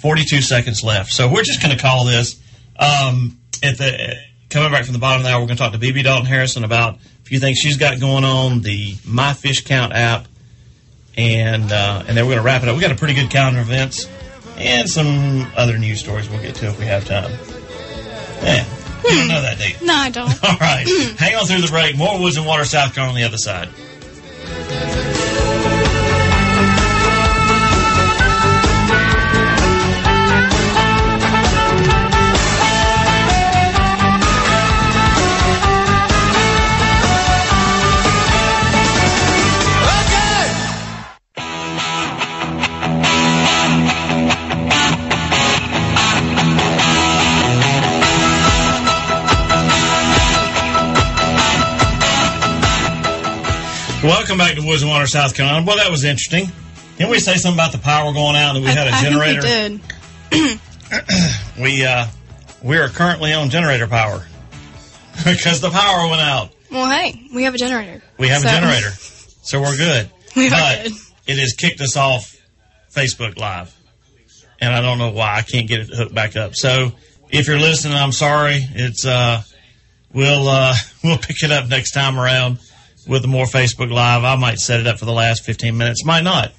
[0.00, 1.12] 42 seconds left.
[1.12, 2.40] So we're just going to call this.
[2.78, 4.16] Um, at the
[4.48, 6.26] coming back from the bottom of the hour, we're going to talk to BB Dalton
[6.26, 10.26] Harrison about a few things she's got going on, the My Fish Count app,
[11.16, 12.76] and uh, and then we're going to wrap it up.
[12.76, 14.08] We got a pretty good calendar of events
[14.56, 17.30] and some other news stories we'll get to if we have time.
[18.42, 18.64] Yeah,
[19.04, 19.86] you don't know that, do you?
[19.86, 20.44] no, I don't.
[20.44, 20.86] All right,
[21.18, 21.96] hang on through the break.
[21.96, 23.68] More Woods and Water, South Carolina on the other side.
[54.30, 55.66] Welcome back to Woods and Water, South Carolina.
[55.66, 56.52] Well, that was interesting.
[56.96, 59.80] Didn't we say something about the power going out and we had a I generator?
[60.30, 60.60] we did.
[61.60, 62.06] We uh,
[62.62, 64.24] we are currently on generator power
[65.24, 66.52] because the power went out.
[66.70, 68.04] Well, hey, we have a generator.
[68.20, 68.90] We have So- a generator,
[69.42, 70.08] so we're good.
[70.36, 70.92] We are but good.
[71.26, 72.36] it has kicked us off
[72.94, 73.76] Facebook Live,
[74.60, 76.54] and I don't know why I can't get it hooked back up.
[76.54, 76.92] So
[77.30, 78.60] if you're listening, I'm sorry.
[78.62, 79.42] It's uh,
[80.12, 82.60] we'll uh, we'll pick it up next time around
[83.06, 84.24] with more Facebook Live.
[84.24, 86.04] I might set it up for the last 15 minutes.
[86.04, 86.52] Might not.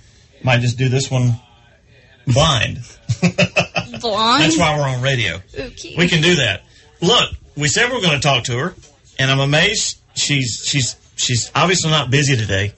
[0.43, 1.39] Might just do this one
[2.27, 2.79] blind.
[3.21, 4.43] blind?
[4.43, 5.37] That's why we're on radio.
[5.53, 5.97] Ookie.
[5.97, 6.63] We can do that.
[7.01, 8.75] Look, we said we are going to talk to her,
[9.19, 12.73] and I'm amazed she's she's she's obviously not busy today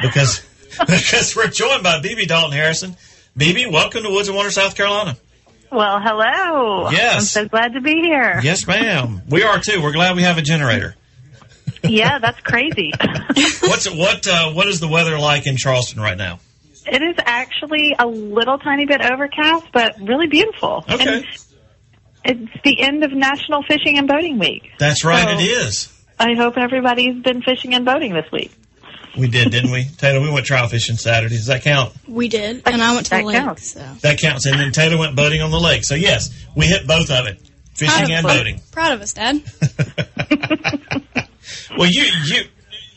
[0.00, 0.42] because
[0.78, 2.96] because we're joined by BB Dalton Harrison.
[3.38, 5.16] BB, welcome to Woods and Water, South Carolina.
[5.70, 6.90] Well, hello.
[6.90, 7.14] Yes.
[7.36, 8.40] I'm so glad to be here.
[8.42, 9.22] Yes, ma'am.
[9.28, 9.80] We are too.
[9.80, 10.96] We're glad we have a generator.
[11.82, 12.92] Yeah, that's crazy.
[13.62, 16.40] What's what uh, what is the weather like in Charleston right now?
[16.86, 20.84] it is actually a little tiny bit overcast, but really beautiful.
[20.90, 21.22] Okay,
[22.24, 24.62] And it's the end of National Fishing and Boating Week.
[24.78, 25.22] that's right.
[25.24, 25.92] So- It is.
[26.18, 28.50] I hope everybody's been fishing and boating this week.
[29.16, 30.20] We did, didn't we, Taylor?
[30.20, 31.34] We went trout fishing Saturday.
[31.36, 31.92] Does that count?
[32.06, 33.36] We did, and I went to That the lake.
[33.36, 33.72] counts.
[33.72, 34.46] So That counts.
[34.46, 35.84] And then Taylor went boating on the lake.
[35.84, 37.40] So yes, we hit both of it,
[37.74, 38.60] fishing and of boating.
[38.70, 39.42] proud of us, Dad.
[41.80, 42.42] Well, you you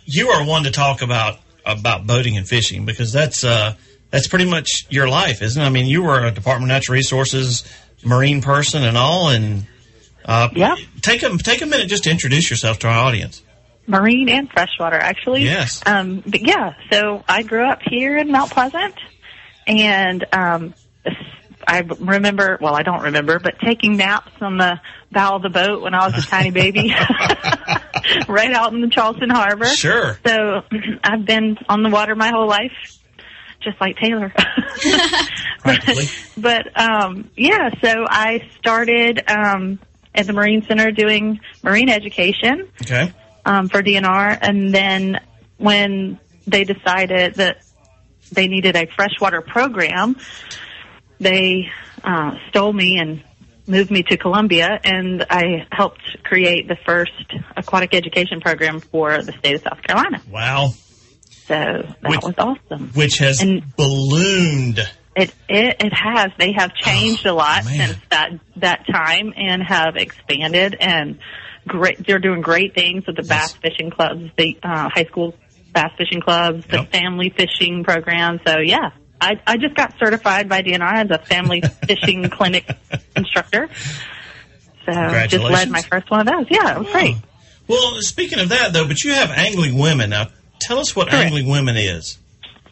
[0.04, 3.76] you are one to talk about about boating and fishing because that's uh,
[4.10, 5.66] that's pretty much your life, isn't it?
[5.66, 7.64] I mean, you were a Department of Natural Resources
[8.04, 9.66] marine person and all, and
[10.26, 10.76] uh, Yeah.
[11.02, 13.42] Take a take a minute just to introduce yourself to our audience.
[13.88, 15.44] Marine and freshwater, actually.
[15.44, 15.82] Yes.
[15.86, 18.96] Um, but yeah, so I grew up here in Mount Pleasant,
[19.66, 20.74] and um,
[21.68, 24.80] I remember, well, I don't remember, but taking naps on the
[25.12, 26.94] bow of the boat when I was a tiny baby,
[28.28, 29.66] right out in the Charleston Harbor.
[29.66, 30.18] Sure.
[30.26, 30.62] So
[31.04, 32.72] I've been on the water my whole life,
[33.62, 34.34] just like Taylor.
[35.60, 36.06] Practically.
[36.38, 39.80] but um, yeah, so I started um,
[40.14, 43.14] at the Marine Center doing marine education Okay.
[43.46, 45.20] um, for DNR, and then
[45.58, 47.58] when they decided that
[48.32, 50.18] they needed a freshwater program,
[51.24, 51.70] they
[52.04, 53.24] uh, stole me and
[53.66, 57.12] moved me to Columbia, and I helped create the first
[57.56, 60.22] aquatic education program for the state of South Carolina.
[60.30, 60.74] Wow.
[61.48, 62.90] So that Which- was awesome.
[62.94, 64.80] Which has And- ballooned.
[65.16, 66.32] It, it it has.
[66.40, 67.90] They have changed a lot Oh, man.
[67.90, 71.20] since that that time and have expanded and
[71.68, 72.04] great.
[72.08, 75.36] They're doing great things with the bass fishing clubs, the uh, high school
[75.72, 78.40] bass fishing clubs, the family fishing program.
[78.44, 78.90] So yeah,
[79.24, 82.70] I I just got certified by DNR as a family fishing clinic
[83.16, 83.70] instructor.
[84.86, 84.92] So
[85.28, 86.46] just led my first one of those.
[86.50, 87.16] Yeah, it was great.
[87.68, 90.10] Well, speaking of that, though, but you have angling women.
[90.10, 90.28] Now,
[90.60, 91.26] tell us what Correct.
[91.26, 92.18] angling women is.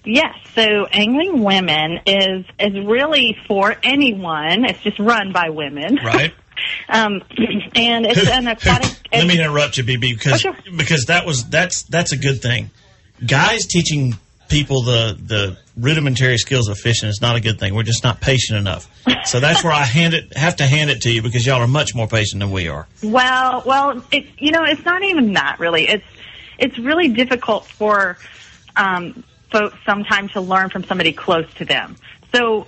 [0.03, 4.65] Yes, so Angling Women is is really for anyone.
[4.65, 6.33] It's just run by women, Right.
[6.89, 7.21] Um,
[7.75, 8.91] and it's an aquatic.
[9.11, 10.55] Let me interrupt you, BB, because Oh, sure.
[10.77, 12.69] because that was that's that's a good thing.
[13.25, 14.15] Guys teaching
[14.51, 17.73] people the the rudimentary skills of fishing is not a good thing.
[17.73, 18.87] We're just not patient enough.
[19.25, 21.67] So that's where I hand it have to hand it to you because y'all are
[21.67, 22.87] much more patient than we are.
[23.01, 25.87] Well, well, it you know it's not even that really.
[25.87, 26.05] It's
[26.59, 28.17] it's really difficult for
[28.75, 31.95] um, folks sometimes to learn from somebody close to them.
[32.35, 32.67] So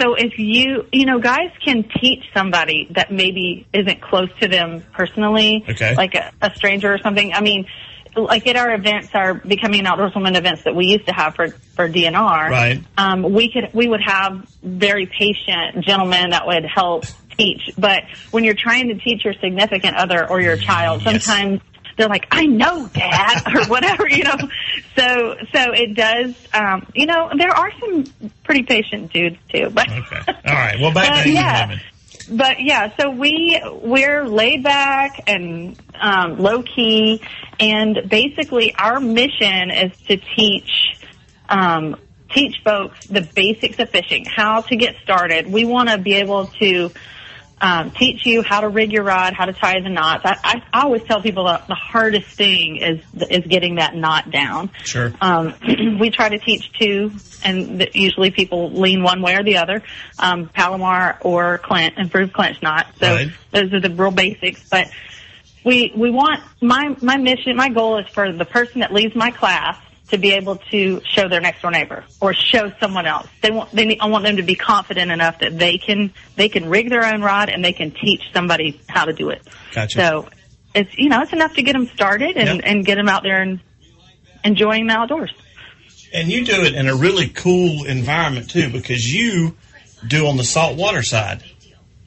[0.00, 4.84] so if you you know guys can teach somebody that maybe isn't close to them
[4.92, 5.94] personally, Okay.
[5.94, 7.32] like a, a stranger or something.
[7.32, 7.66] I mean.
[8.16, 11.34] Like at our events, our becoming an outdoors woman events that we used to have
[11.34, 12.80] for for DNR, Right.
[12.96, 17.04] um, we could we would have very patient gentlemen that would help
[17.36, 17.70] teach.
[17.76, 21.24] But when you're trying to teach your significant other or your child, Yes.
[21.24, 21.60] sometimes
[21.96, 24.36] they're like, "I know, Dad," or whatever, you know.
[24.96, 26.34] So so it does.
[26.52, 28.04] Um, you know, there are some
[28.44, 30.20] pretty patient dudes too, but Okay.
[30.28, 30.78] All right.
[30.80, 31.66] Well, back to Uh, yeah.
[31.66, 31.80] women.
[32.28, 37.20] But yeah, so we we're laid back and um, low key,
[37.60, 40.70] and basically our mission is to teach
[41.48, 41.96] um,
[42.30, 45.46] teach folks the basics of fishing, how to get started.
[45.46, 46.90] We want to be able to
[47.60, 50.22] um, teach you how to rig your rod, how to tie the knots.
[50.24, 54.30] I, I, I always tell people that the hardest thing is is getting that knot
[54.30, 54.70] down.
[54.84, 55.12] Sure.
[55.20, 55.54] Um,
[56.00, 57.12] we try to teach two,
[57.42, 59.82] and th- usually people lean one way or the other,
[60.18, 62.86] um, Palomar or clinch, improved clinch knot.
[63.00, 63.28] So Right.
[63.52, 64.60] those are the real basics.
[64.70, 64.88] But
[65.64, 69.30] we we want my my mission, my goal is for the person that leaves my
[69.30, 69.76] class
[70.10, 73.26] to be able to show their next door neighbor or show someone else.
[73.42, 76.48] They want they need, I want them to be confident enough that they can they
[76.48, 79.42] can rig their own rod and they can teach somebody how to do it.
[79.72, 79.98] Gotcha.
[79.98, 80.28] So
[80.74, 82.60] it's you know it's enough to get them started and Yep.
[82.64, 83.60] and get them out there and
[84.44, 85.32] enjoying the outdoors.
[86.12, 89.56] And you do it in a really cool environment too, because you
[90.06, 91.42] do on the saltwater side.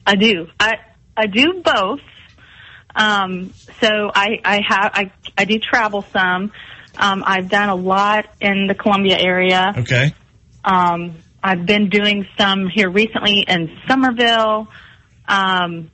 [0.06, 0.48] I do.
[0.58, 0.78] I
[1.16, 2.00] I do both.
[2.94, 6.52] Um, so I I have I I do travel some.
[6.98, 9.72] Um, I've done a lot in the Columbia area.
[9.78, 10.12] Okay.
[10.64, 14.68] Um, I've been doing some here recently in Summerville.
[15.28, 15.90] Um,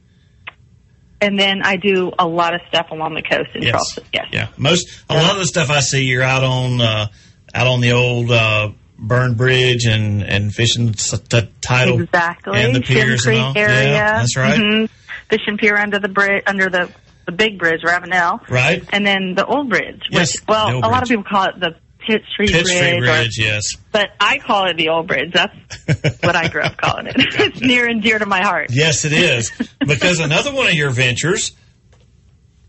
[1.21, 3.71] and then I do a lot of stuff along the coast in Yes.
[3.73, 4.05] Charleston.
[4.13, 4.27] Yes.
[4.33, 4.49] Yeah.
[4.57, 7.07] Most a lot of the stuff I see, you're out on uh,
[7.55, 12.61] out on the old uh, Burn Bridge and and fishing the tidal Exactly.
[12.61, 13.63] and the Shin piers Creek and all.
[13.63, 13.85] area.
[13.93, 14.59] Yeah, that's right.
[14.59, 14.89] Mhm.
[15.31, 16.91] Fishing pier under the bridge, under the
[17.27, 18.41] the big bridge, Ravenel.
[18.49, 18.85] Right.
[18.93, 21.77] And then the old bridge, which Yes, well, a lot of people call it the
[22.07, 23.65] Pitt Street Pitt Bridge, Street or- yes.
[23.91, 25.33] but I call it the old bridge.
[25.33, 25.55] That's
[26.23, 27.15] what I grew up calling it.
[27.17, 28.69] it's near and dear to my heart.
[28.71, 29.51] Yes, it is.
[29.81, 31.53] because another one of your ventures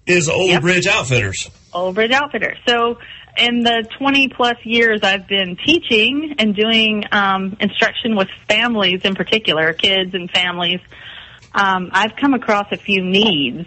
[0.06, 0.62] is Old Yep.
[0.62, 1.50] Bridge Outfitters.
[1.74, 2.56] Old Bridge Outfitter.
[2.68, 3.00] So
[3.38, 9.16] in the 20 plus years I've been teaching and doing um, instruction with families in
[9.16, 10.80] particular, kids and families,
[11.56, 13.66] um, I've come across a few needs.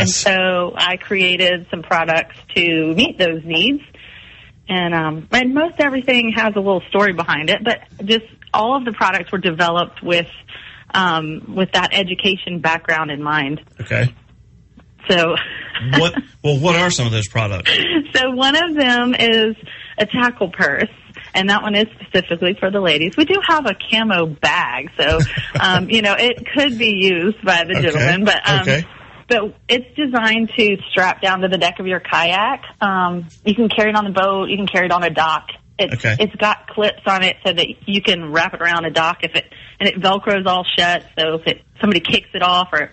[0.00, 3.82] And so I created some products to meet those needs.
[4.68, 8.84] And, um, and most everything has a little story behind it, but just all of
[8.84, 10.28] the products were developed with,
[10.92, 13.60] um, with that education background in mind.
[13.80, 14.12] Okay.
[15.08, 15.36] So,
[15.98, 16.14] What?
[16.44, 17.70] well, what are some of those products?
[18.14, 19.56] so one of them is
[19.98, 20.90] a tackle purse.
[21.34, 23.16] And that one is specifically for the ladies.
[23.16, 25.20] We do have a camo bag, so
[25.60, 27.82] um, you know it could be used by the Okay.
[27.82, 28.24] gentlemen.
[28.24, 28.86] But um, Okay.
[29.28, 32.62] but it's designed to strap down to the deck of your kayak.
[32.80, 34.48] Um, you can carry it on the boat.
[34.48, 35.48] You can carry it on a dock.
[35.78, 36.16] It's, Okay.
[36.18, 39.34] it's got clips on it so that you can wrap it around a dock if
[39.34, 39.46] it
[39.78, 41.04] and it velcros all shut.
[41.18, 42.90] So if it somebody kicks it off or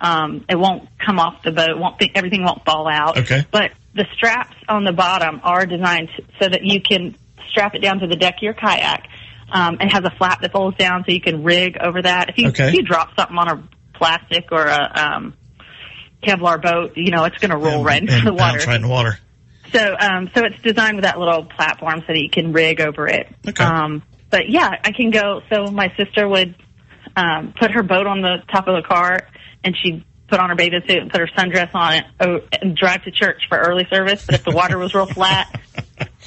[0.00, 1.78] um, it won't come off the boat.
[1.78, 3.18] Won't think everything won't fall out.
[3.18, 3.44] Okay.
[3.50, 6.08] But the straps on the bottom are designed
[6.40, 7.16] so that you can
[7.50, 9.08] strap it down to the deck of your kayak.
[9.50, 12.30] Um, it has a flap that folds down so you can rig over that.
[12.30, 12.68] If you Okay.
[12.68, 15.34] if you drop something on a plastic or a um,
[16.22, 18.58] Kevlar boat, you know, it's going to roll right into the water.
[18.58, 19.18] right in the water.
[19.72, 23.06] So, um, so it's designed with that little platform so that you can rig over
[23.08, 23.26] it.
[23.46, 23.62] Okay.
[23.64, 25.42] Um, but yeah, I can go.
[25.52, 26.54] So my sister would
[27.16, 29.28] um, put her boat on the top of the car,
[29.62, 32.76] and she'd put on her bathing suit and put her sundress on it oh, and
[32.76, 34.24] drive to church for early service.
[34.24, 35.60] But if the water was real flat,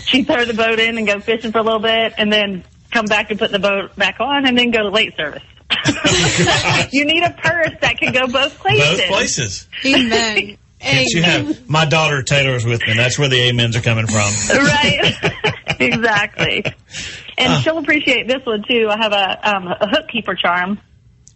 [0.06, 3.06] she'd throw the boat in and go fishing for a little bit, and then come
[3.06, 5.44] back and put the boat back on, and then go to late service.
[6.92, 9.00] you need a purse that can go both places.
[9.00, 9.68] Both places.
[9.86, 10.58] Amen.
[10.80, 11.68] Yes, you have.
[11.68, 12.94] My daughter Taylor's with me.
[12.96, 14.32] That's where the amens are coming from.
[14.56, 15.12] right
[15.80, 16.64] exactly
[17.38, 20.80] and she'll appreciate this one too i have a um a hook keeper charm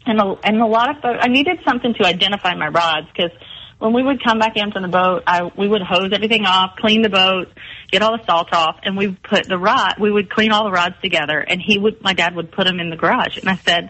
[0.06, 3.32] and a, and a lot of folks i needed something to identify my rods because
[3.80, 6.76] when we would come back in from the boat i we would hose everything off
[6.78, 7.50] clean the boat
[7.92, 10.72] get all the salt off and we put the rod we would clean all the
[10.72, 13.38] rods together and he would my dad would put them in the garage.
[13.38, 13.90] And i said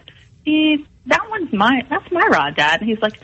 [1.06, 2.80] that one's my that's my rod dad.
[2.80, 3.18] And he's like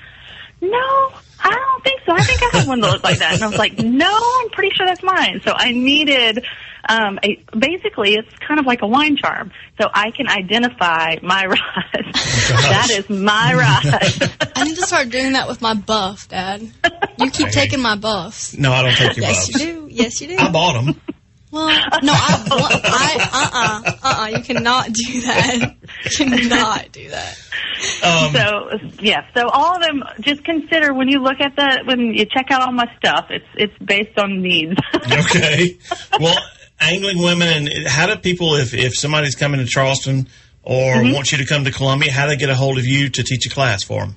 [0.61, 2.13] no, I don't think so.
[2.13, 3.35] I think I have one that looks like that.
[3.35, 5.41] And I was like, no, I'm pretty sure that's mine.
[5.45, 6.45] So I needed,
[6.89, 9.53] um, a, basically it's kind of like a wine charm.
[9.81, 11.59] So I can identify my rod.
[11.93, 14.51] that is my rod.
[14.57, 16.63] I need to start doing that with my buff, Dad.
[17.19, 18.57] You keep taking my buffs.
[18.57, 19.61] No, I don't take your Yes, buffs.
[19.61, 19.89] Yes, you do.
[19.91, 20.37] Yes, you do.
[20.39, 21.01] I bought them.
[21.51, 21.67] Well,
[22.03, 25.77] no, I, want- I, uh, uh, uh, uh, you cannot do that.
[26.11, 27.39] You cannot do that.
[28.05, 32.13] Um, so yeah, so all of them, just consider when you look at the, when
[32.15, 34.77] you check out all my stuff, it's, it's based on needs.
[34.97, 35.79] okay.
[36.21, 36.37] Well,
[36.81, 40.29] angling women, and how do people, if, if somebody's coming to Charleston
[40.63, 41.15] or Mm-hmm.
[41.15, 43.23] wants you to come to Columbia, how do they get a hold of you to
[43.23, 44.17] teach a class for them?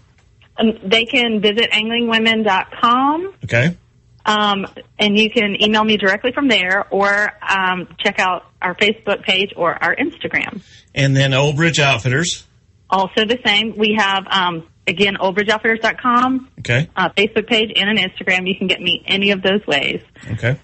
[0.58, 3.34] um, they can visit anglingwomen.com.
[3.46, 3.78] Okay.
[4.26, 4.68] Um,
[5.00, 9.52] and you can email me directly from there or um, check out our Facebook page
[9.56, 10.62] or our Instagram.
[10.94, 12.46] And then Old Bridge Outfitters.
[12.90, 13.76] Also the same.
[13.78, 16.90] We have, um, again, oldbridgeoutfitters.com, Okay.
[16.96, 18.48] uh, Facebook page, and an Instagram.
[18.48, 20.02] You can get me any of those ways.
[20.32, 20.60] Okay.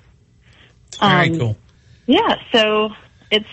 [0.99, 1.57] Very Um, cool.
[2.05, 2.89] Yeah, so
[3.31, 3.47] it's,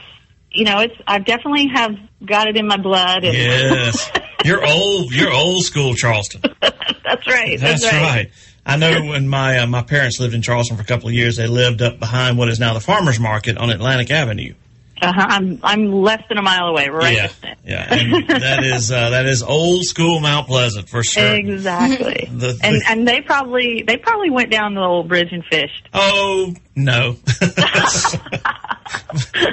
[0.50, 1.92] you know, it's, I definitely have
[2.24, 3.24] got it in my blood.
[3.24, 4.10] And Yes.
[4.44, 5.12] You're old.
[5.12, 6.42] You're old school Charleston.
[6.60, 7.58] that's right.
[7.58, 8.30] That's, That's, right.
[8.66, 11.36] I know when my uh, my parents lived in Charleston for a couple of years,
[11.36, 14.54] they lived up behind what is now the farmers market on Atlantic Avenue.
[15.02, 15.26] Uh-huh.
[15.28, 16.88] I'm, I'm less than a mile away.
[16.88, 17.58] Right yeah, next to it.
[17.66, 21.34] yeah, and that is uh, that is old school Mount Pleasant for sure.
[21.34, 22.28] Exactly.
[22.34, 25.88] The- the- and and they probably they probably went down the old bridge and fished.
[25.92, 27.16] Oh no,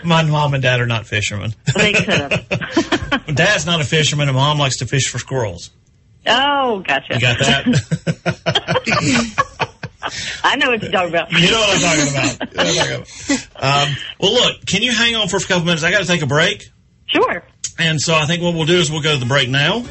[0.03, 1.53] my mom and dad are not fishermen.
[1.75, 3.25] They could have.
[3.35, 5.69] Dad's not a fisherman, and mom likes to fish for squirrels.
[6.27, 7.13] Oh, gotcha.
[7.15, 7.65] You got that?
[10.43, 11.31] I know what you're talking about.
[11.31, 12.51] you know what I'm talking about.
[12.51, 13.87] You know I'm talking about.
[13.87, 15.83] Um, well, look, can you hang on for a couple minutes?
[15.83, 16.69] I got to take a break.
[17.07, 17.43] Sure.
[17.77, 19.85] And so I think what we'll do is we'll go to the break now,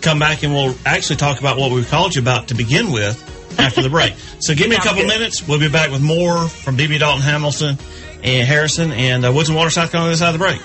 [0.00, 3.18] come back, and we'll actually talk about what we called you about to begin with
[3.58, 4.14] after the break.
[4.40, 5.08] So give me a couple good.
[5.08, 5.46] minutes.
[5.46, 7.78] We'll be back with more from BB Dalton Hamilton
[8.22, 10.60] and Harrison and uh, Woods and Water, South Carolina, this side of the break.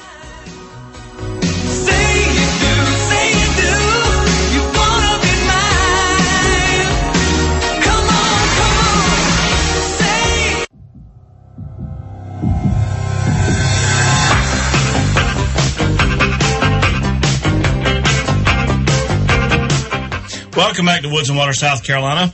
[20.59, 22.33] Welcome back to Woods and Water, South Carolina.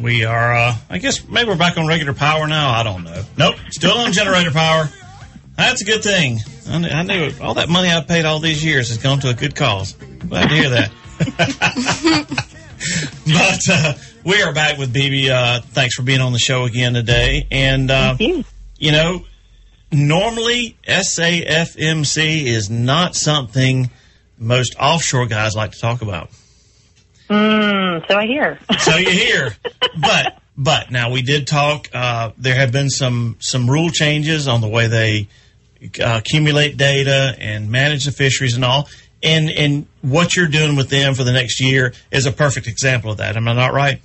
[0.00, 2.70] We are, uh, I guess, maybe we're back on regular power now.
[2.70, 3.22] I don't know.
[3.36, 4.88] Nope, still on generator power.
[5.54, 6.38] That's a good thing.
[6.66, 7.42] I knew, I knew it.
[7.42, 9.92] all that money I paid all these years has gone to a good cause.
[9.92, 10.90] Glad to hear that.
[13.26, 13.92] but uh,
[14.24, 15.28] we are back with BB.
[15.28, 17.46] Uh, thanks for being on the show again today.
[17.50, 18.44] And uh, you.
[18.78, 19.26] you know,
[19.92, 23.90] normally SAFMC is not something
[24.38, 26.30] most offshore guys like to talk about.
[27.28, 28.58] Mm, so I hear.
[28.78, 29.56] So you hear,
[30.00, 31.88] but but now we did talk.
[31.92, 35.28] Uh, there have been some some rule changes on the way they
[36.00, 38.88] uh, accumulate data and manage the fisheries and all.
[39.22, 43.10] And and what you're doing with them for the next year is a perfect example
[43.10, 43.36] of that.
[43.36, 44.00] Am I not right?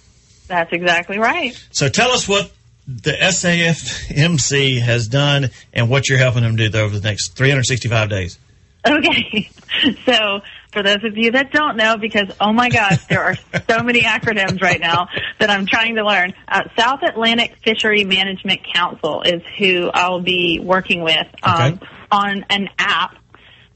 [0.47, 1.61] That's exactly right.
[1.71, 2.51] So tell us what
[2.87, 8.39] the SAFMC has done and what you're helping them do over the next 365 days.
[8.87, 9.49] Okay.
[10.03, 10.41] So
[10.71, 13.35] for those of you that don't know, because oh my gosh, there are
[13.69, 15.07] so many acronyms right now
[15.39, 16.33] that I'm trying to learn.
[16.47, 21.85] Uh, South Atlantic Fishery Management Council is who I'll be working with um, Okay.
[22.11, 23.15] on an app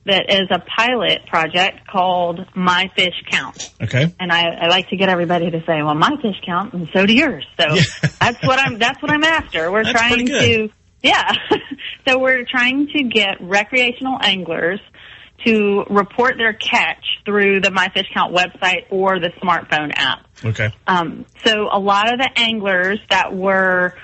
[0.06, 3.72] that is a pilot project called My Fish Count.
[3.82, 4.14] Okay.
[4.20, 7.06] and I, I like to get everybody to say, "Well, my fish count, and so
[7.06, 7.82] do yours." So Yeah.
[8.20, 8.78] that's what I'm.
[8.80, 9.72] That's what I'm after.
[9.72, 10.70] We're That's trying to,
[11.02, 11.32] yeah.
[12.08, 14.82] so we're trying to get recreational anglers
[15.46, 20.26] to report their catch through the My Fish Count website or the smartphone app.
[20.44, 20.70] Okay.
[20.88, 23.96] Um, so a lot of the anglers that were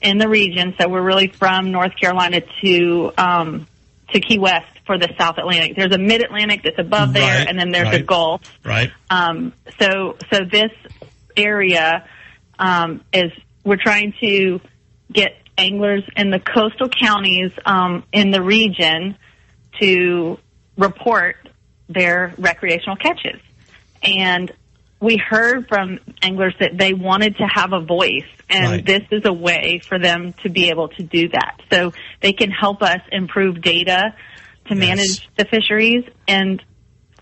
[0.00, 3.66] in the region, so we're really from North Carolina to um,
[4.12, 5.76] to Key West for the South Atlantic.
[5.76, 8.02] There's a Mid Atlantic that's above there, Right, and then there's a.
[8.02, 8.42] Gulf.
[8.64, 8.90] Right.
[9.10, 10.72] Um, so so this
[11.36, 12.08] area
[12.58, 13.32] um, is
[13.64, 14.60] we're trying to
[15.12, 19.16] get anglers in the coastal counties um, in the region
[19.80, 20.38] to
[20.78, 21.36] report
[21.88, 23.40] their recreational catches.
[24.02, 24.50] And
[25.00, 28.86] we heard from anglers that they wanted to have a voice, and Right.
[28.86, 31.60] this is a way for them to be able to do that.
[31.70, 34.14] So they can help us improve data
[34.68, 34.78] to Yes.
[34.78, 36.04] manage the fisheries.
[36.26, 36.62] And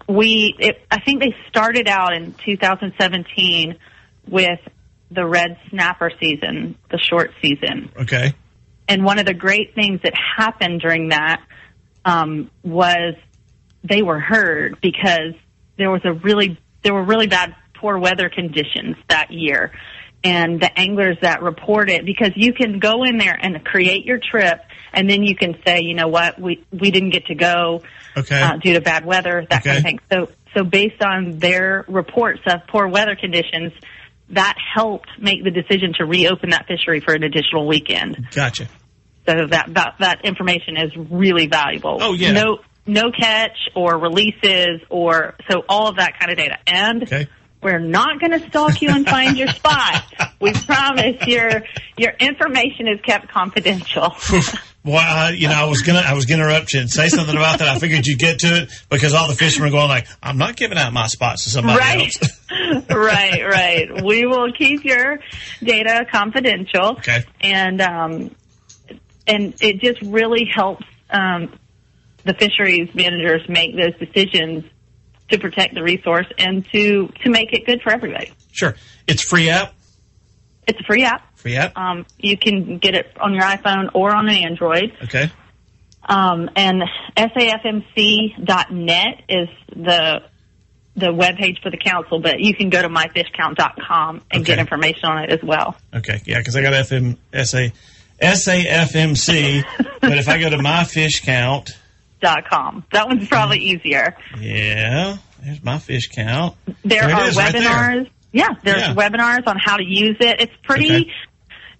[0.08, 3.76] we, it, I think they started out in 2017
[4.28, 4.60] with
[5.10, 7.90] the red snapper season, the short season.
[7.96, 8.34] Okay.
[8.88, 11.42] And one of the great things that happened during that
[12.04, 13.14] um, was
[13.88, 15.34] they were heard because
[15.78, 19.72] there was a really there were really bad poor weather conditions that year.
[20.24, 24.18] And the anglers that report it, because you can go in there and create your
[24.18, 24.60] trip,
[24.92, 27.82] and then you can say, you know what, we we didn't get to go
[28.16, 28.40] Okay.
[28.40, 29.98] uh, due to bad weather, that kind of thing.
[30.10, 33.72] So, so based on their reports of poor weather conditions,
[34.30, 38.26] that helped make the decision to reopen that fishery for an additional weekend.
[38.34, 38.66] Gotcha.
[39.28, 41.98] So that that, that information is really valuable.
[42.00, 42.32] Oh, yeah.
[42.32, 46.58] No no catch or releases or so all of that kind of data.
[46.66, 47.26] And Okay.
[47.62, 50.04] we're not going to stalk you and find your spot.
[50.40, 51.62] We promise your
[51.96, 54.14] your information is kept confidential.
[54.86, 57.34] Well, I, you know, I was gonna, I was gonna interrupt you and say something
[57.36, 57.66] about that.
[57.66, 60.54] I figured you'd get to it because all the fishermen are going like, "I'm not
[60.54, 64.04] giving out my spots to somebody right, else." right, right.
[64.04, 65.18] We will keep your
[65.60, 66.98] data confidential.
[66.98, 67.24] Okay.
[67.40, 68.36] And um,
[69.26, 71.52] and it just really helps um,
[72.26, 74.64] the fisheries managers make those decisions
[75.30, 78.32] to protect the resource and to to make it good for everybody.
[78.52, 78.74] Sure.
[79.06, 79.72] It's free app.
[80.66, 81.38] It's a free app.
[81.38, 81.76] Free app.
[81.76, 84.92] Um, you can get it on your iPhone or on an Android.
[85.04, 85.30] Okay.
[86.08, 86.82] Um, and
[87.16, 87.84] safmc.net
[89.28, 90.22] is the
[90.96, 95.24] the webpage for the council, but you can go to myfishcount.com and get information on
[95.24, 95.76] it as well.
[95.94, 96.22] Okay.
[96.24, 97.68] Yeah, because I got FM SA
[98.20, 99.64] SAFMC,
[100.00, 101.76] but if I go to my fish count, Dot
[102.50, 102.84] com.
[102.92, 104.16] That one's probably easier.
[104.40, 106.56] yeah, there's my fish count.
[106.84, 107.62] There, There are is, right there.
[107.62, 108.10] webinars.
[108.32, 108.94] yeah, there's Yeah.
[108.94, 110.40] webinars on how to use it.
[110.40, 111.10] It's pretty Okay.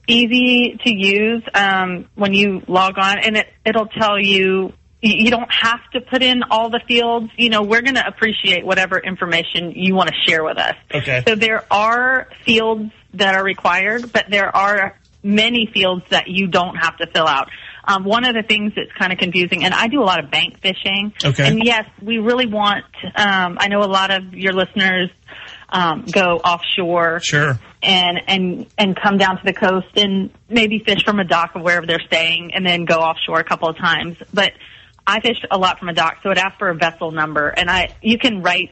[0.09, 4.72] easy to use um, when you log on, and it it'll tell you.
[5.03, 7.30] You you don't have to put in all the fields.
[7.36, 10.74] You know, we're going to appreciate whatever information you want to share with us.
[10.92, 11.22] Okay.
[11.28, 16.76] So there are fields that are required, but there are many fields that you don't
[16.76, 17.51] have to fill out.
[17.87, 20.30] Um, one of the things that's kind of confusing, and I do a lot of
[20.30, 21.12] bank fishing.
[21.24, 21.47] Okay.
[21.47, 22.84] And yes, we really want.
[23.14, 25.11] Um, I know a lot of your listeners
[25.68, 27.59] um, go offshore Sure.
[27.82, 31.62] and and and come down to the coast and maybe fish from a dock of
[31.62, 34.16] wherever they're staying, and then go offshore a couple of times.
[34.34, 34.53] But
[35.07, 37.70] I fish a lot from a dock, so it asks for a vessel number, and
[37.70, 38.70] I you can write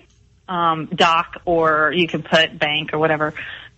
[0.49, 3.35] um, dock or you can put bank or whatever.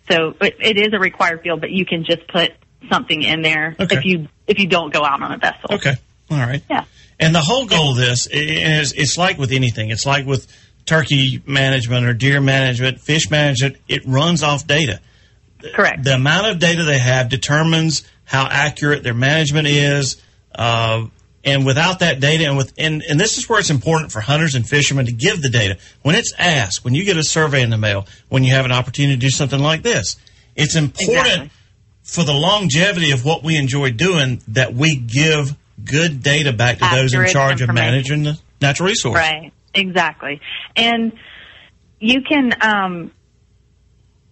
[0.09, 2.51] So it, it is a required field, but you can just put
[2.89, 3.97] something in there Okay.
[3.97, 5.69] if you if you don't go out on a vessel.
[5.73, 5.95] Okay.
[6.29, 6.61] All right.
[6.69, 6.85] Yeah.
[7.19, 9.89] And the whole goal of this is it's like with anything.
[9.89, 10.47] It's like with
[10.85, 13.77] turkey management or deer management, fish management.
[13.87, 14.99] It runs off data.
[15.73, 16.03] Correct.
[16.03, 20.21] The amount of data they have determines how accurate their management is.
[20.53, 21.07] Uh,
[21.43, 24.55] and without that data, and with and, and this is where it's important for hunters
[24.55, 27.69] and fishermen to give the data when it's asked, when you get a survey in
[27.69, 30.17] the mail, when you have an opportunity to do something like this.
[30.55, 31.49] It's important Exactly.
[32.07, 36.89] For the longevity of what we enjoy doing that we give good data back to
[36.91, 39.15] those in charge of managing the natural resource.
[39.15, 39.51] Right.
[39.73, 40.41] Exactly.
[40.75, 41.13] And
[41.99, 43.11] you can um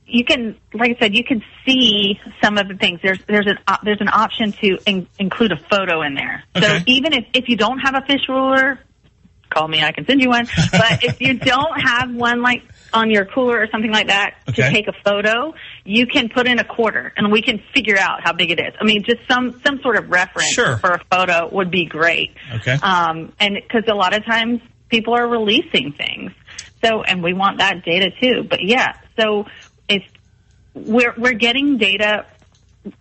[0.08, 3.58] you can like I said you can see some of the things there's there's an
[3.84, 6.44] there's an option to in- include a photo in there.
[6.60, 8.80] So even if if you don't have a fish ruler
[9.56, 10.48] call me I can send you one.
[10.72, 14.64] But if you don't have one like on your cooler or something like that Okay.
[14.64, 15.54] to take a photo,
[15.84, 18.74] you can put in a quarter and we can figure out how big it is.
[18.80, 20.78] I mean just some some sort of reference Sure.
[20.78, 22.32] for a photo would be great.
[22.56, 22.74] Okay.
[22.82, 26.32] Um, and because a lot of times people are releasing things,
[26.84, 28.44] so and we want that data too.
[28.50, 29.46] But yeah, so
[29.90, 30.04] if
[30.74, 32.26] we're we're getting data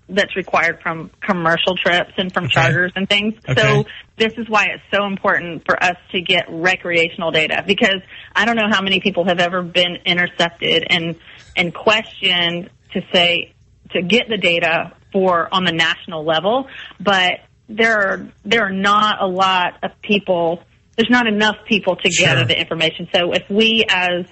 [0.09, 2.55] that's required from commercial trips and from Okay.
[2.55, 3.35] charters and things.
[3.49, 3.61] Okay.
[3.61, 3.85] So
[4.17, 8.01] this is why it's so important for us to get recreational data because
[8.35, 11.17] I don't know how many people have ever been intercepted and
[11.57, 13.53] and questioned to say
[13.91, 16.67] to get the data for on the national level,
[17.01, 20.63] but there are there are not a lot of people
[20.97, 22.27] there's not enough people to Sure.
[22.29, 23.09] gather the information.
[23.13, 24.27] So if we as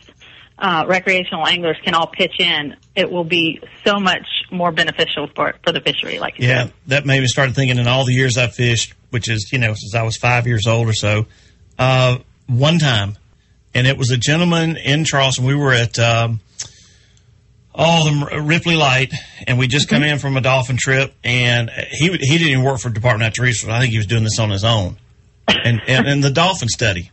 [0.58, 5.54] uh, recreational anglers can all pitch in, it will be so much more beneficial for
[5.64, 6.18] for the fishery.
[6.18, 6.72] Like you Yeah, said.
[6.88, 9.74] that made me start thinking in all the years I've fished, which is, you know,
[9.74, 11.26] since I was five years old or so,
[11.78, 13.16] uh, one time,
[13.74, 15.44] and it was a gentleman in Charleston.
[15.46, 16.40] We were at, um,
[17.74, 19.12] oh, the Ripley Light,
[19.46, 22.80] and we just come in from a dolphin trip, and he he didn't even work
[22.80, 23.68] for Department of Natural Resources.
[23.74, 24.96] I think he was doing this on his own,
[25.48, 27.10] and and, and the dolphin study.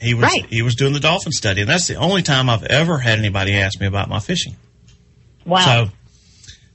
[0.00, 0.46] He was Right.
[0.48, 3.54] he was doing the dolphin study, and that's the only time I've ever had anybody
[3.56, 4.54] ask me about my fishing.
[5.44, 5.64] Wow.
[5.64, 5.90] So,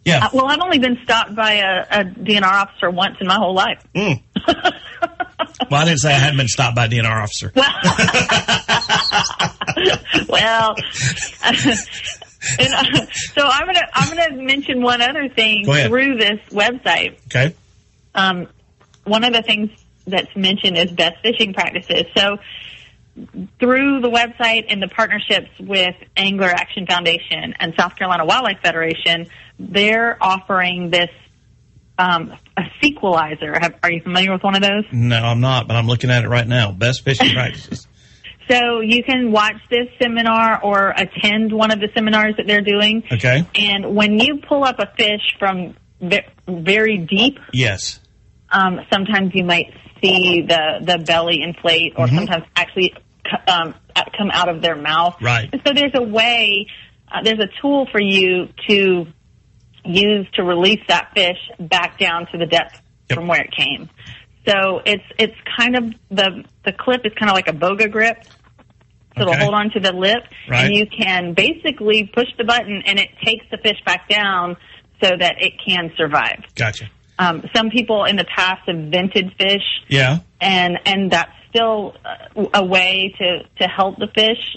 [0.05, 3.35] yeah, Uh, well, I've only been stopped by a, a DNR officer once in my
[3.35, 3.83] whole life.
[3.95, 4.21] well,
[5.71, 7.51] I didn't say I hadn't been stopped by a DNR officer.
[10.29, 10.75] well,
[12.59, 17.17] and, uh, so I'm gonna I'm gonna mention one other thing through this website.
[17.27, 17.55] Okay.
[18.15, 18.47] Um,
[19.05, 19.69] one of the things
[20.05, 22.05] that's mentioned is best fishing practices.
[22.15, 22.37] So
[23.59, 29.27] through the website and the partnerships with Angler Action Foundation and South Carolina Wildlife Federation,
[29.59, 31.09] they're offering this
[31.97, 33.59] um, a SeaQualizer.
[33.61, 34.83] Have, are you familiar with one of those?
[34.91, 36.71] No, I'm not, but I'm looking at it right now.
[36.71, 37.87] Best fishing practices.
[38.49, 43.03] So you can watch this seminar or attend one of the seminars that they're doing.
[43.11, 43.45] Okay.
[43.55, 45.75] And when you pull up a fish from
[46.47, 47.99] very deep, Yes.
[48.51, 52.93] um, sometimes you might see the, the belly inflate or sometimes actually
[53.47, 53.73] um,
[54.17, 55.15] come out of their mouth.
[55.21, 55.47] Right.
[55.53, 56.67] And so there's a way,
[57.09, 59.05] uh, there's a tool for you to
[59.85, 62.79] use to release that fish back down to the depth
[63.09, 63.17] Yep.
[63.19, 63.89] from where it came.
[64.47, 68.23] So it's it's kind of the the clip is kind of like a boga grip.
[69.15, 70.65] So it'll hold on to the lip, Right.
[70.65, 74.57] and you can basically push the button, and it takes the fish back down
[75.03, 76.43] so that it can survive.
[76.55, 76.89] Gotcha.
[77.19, 80.19] Um, some people in the past have vented fish, Yeah.
[80.41, 84.55] and and that's still uh, a way to to help the fish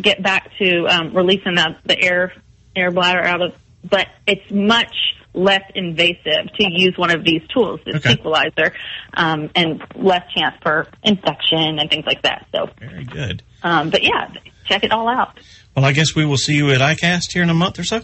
[0.00, 2.32] get back to um, releasing the, the air
[2.74, 3.52] air bladder out of.
[3.88, 4.94] But it's much
[5.34, 8.12] less invasive to use one of these tools, this Okay.
[8.12, 8.74] equalizer,
[9.14, 12.46] um, and less chance for infection and things like that.
[12.54, 13.42] So, Very good.
[13.62, 14.28] um, but yeah,
[14.66, 15.38] check it all out.
[15.74, 18.02] Well, I guess we will see you at ICAST here in a month or so.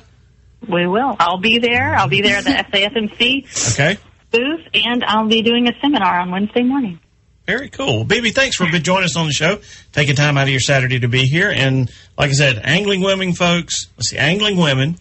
[0.67, 1.17] We will.
[1.21, 1.95] I'll be there.
[1.95, 3.99] I'll be there at the SAFMC Okay.
[4.31, 6.99] booth, and I'll be doing a seminar on Wednesday morning.
[7.47, 8.05] Very cool.
[8.05, 9.59] BB, thanks for joining us on the show,
[9.93, 11.51] taking time out of your Saturday to be here.
[11.51, 13.87] And like I said, angling women, folks.
[13.97, 14.99] Let's see, angling women,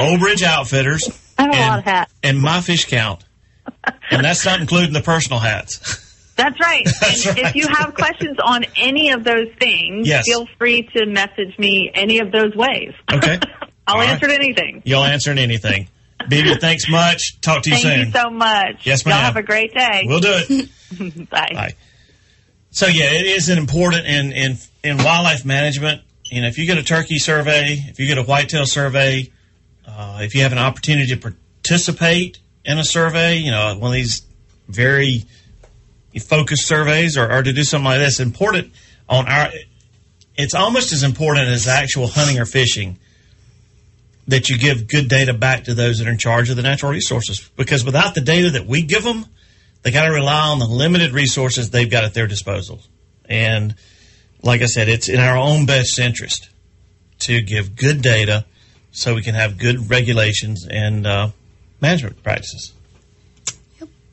[0.00, 2.14] Old Bridge Outfitters, I have a and, lot of hats.
[2.22, 3.24] and my fish count.
[4.10, 6.04] And that's not including the personal hats.
[6.36, 6.84] That's right.
[7.00, 7.46] That's and right.
[7.46, 10.24] if you have questions on any of those things, Yes.
[10.26, 12.92] feel free to message me any of those ways.
[13.12, 13.38] Okay.
[13.88, 14.10] I'll All right.
[14.10, 14.82] answer anything.
[14.84, 15.88] You'll answer anything.
[16.20, 17.40] BB, thanks much.
[17.40, 18.06] Talk to you Thank soon.
[18.06, 18.86] you so much.
[18.86, 19.14] Yes, ma'am.
[19.16, 20.04] Y'all have a great day.
[20.06, 21.30] We'll do it.
[21.30, 21.50] Bye.
[21.52, 21.74] Bye.
[22.70, 26.02] So yeah, it is an important in in in wildlife management.
[26.24, 29.30] You know, if you get a turkey survey, if you get a whitetail survey,
[29.98, 33.94] uh, if you have an opportunity to participate in a survey, you know, one of
[33.94, 34.24] these
[34.68, 35.24] very
[36.22, 38.72] focused surveys, or, or to do something like this, important
[39.08, 39.50] on our.
[40.36, 43.00] It's almost as important as actual hunting or fishing
[44.28, 46.92] that you give good data back to those that are in charge of the natural
[46.92, 47.50] resources.
[47.56, 49.26] Because without the data that we give them,
[49.82, 52.82] they got to rely on the limited resources they've got at their disposal.
[53.24, 53.74] And
[54.42, 56.50] like I said, it's in our own best interest
[57.20, 58.44] to give good data
[58.92, 61.28] so we can have good regulations and uh,
[61.80, 62.72] management practices.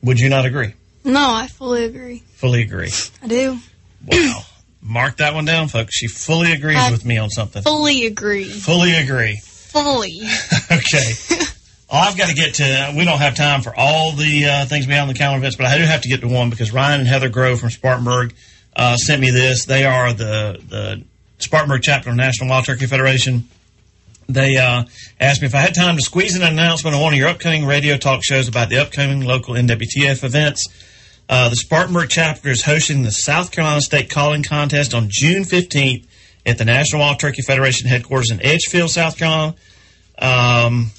[0.02, 0.74] Would you not agree?
[1.04, 2.18] No, I fully agree.
[2.34, 2.90] Fully agree.
[3.22, 3.58] I do.
[4.06, 4.42] Wow.
[4.82, 5.94] Mark that one down, folks.
[5.94, 7.62] She fully agrees I with me on something.
[7.62, 8.44] Fully agree.
[8.44, 9.40] Fully agree.
[9.42, 10.20] Fully.
[10.70, 11.14] Okay.
[11.90, 12.94] Well, I've got to get to.
[12.96, 15.78] We don't have time for all the uh, things beyond the calendar events, but I
[15.78, 18.34] do have to get to one because Ryan and Heather Grove from Spartanburg
[18.74, 19.64] uh, sent me this.
[19.66, 21.04] They are the the
[21.38, 23.48] Spartanburg chapter of National Wild Turkey Federation.
[24.28, 24.84] They uh,
[25.20, 27.28] asked me if I had time to squeeze in an announcement on one of your
[27.28, 30.66] upcoming radio talk shows about the upcoming local NWTF events.
[31.28, 36.06] Uh, the Spartanburg chapter is hosting the South Carolina State Calling Contest on June 15th
[36.44, 39.54] at the National Wild Turkey Federation headquarters in Edgefield, South Carolina.
[40.18, 40.90] Um,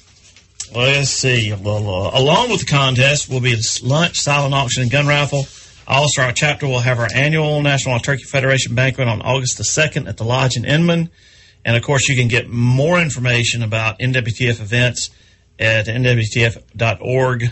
[0.74, 1.52] let's see.
[1.52, 5.46] Well, uh, along with the contest will be a lunch, silent auction, and gun raffle.
[5.86, 9.64] Also, our chapter will have our annual National Wild Turkey Federation banquet on August the
[9.64, 11.10] 2nd at the Lodge in Inman.
[11.64, 15.10] And of course, you can get more information about NWTF events
[15.58, 17.44] at nwtf.org,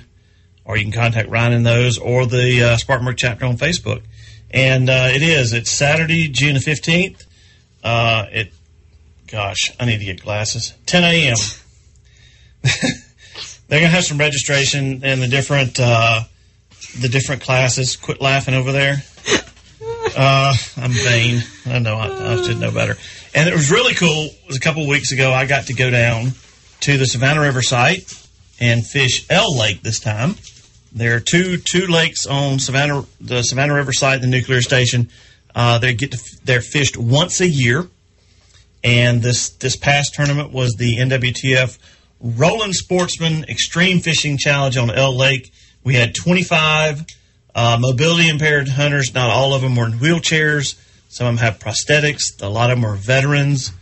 [0.65, 4.03] or you can contact Ryan in those, or the uh, Spartanburg chapter on Facebook.
[4.51, 5.53] And uh, it is.
[5.53, 7.27] It's Saturday, June the 15th.
[7.83, 8.53] Uh, it,
[9.27, 10.75] gosh, I need to get glasses.
[10.87, 11.37] 10 a.m.
[13.69, 16.23] They're gonna have some registration in the different uh,
[17.01, 17.97] the different classes.
[17.97, 19.03] Quit laughing over there.
[20.17, 21.43] Uh, I'm vain.
[21.67, 21.97] I know.
[21.97, 22.97] I, I should know better.
[23.35, 24.25] And it was really cool.
[24.27, 25.33] It was a couple of weeks ago.
[25.33, 26.33] I got to go down
[26.81, 28.13] to the Savannah River site
[28.59, 30.37] and fish L Lake this time.
[30.93, 35.11] There are two two lakes on Savannah, the Savannah River site, the nuclear station.
[35.55, 37.87] Uh, they get to, they're fished once a year,
[38.83, 41.79] and this this past tournament was the NWTF
[42.21, 45.53] Roland Sportsman Extreme Fishing Challenge on L Lake.
[45.85, 47.05] We had 25
[47.57, 49.15] uh, mobility impaired hunters.
[49.15, 50.79] Not all of them were in wheelchairs.
[51.09, 52.43] Some of them have prosthetics.
[52.43, 53.73] A lot of them are veterans.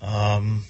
[0.00, 0.64] Um,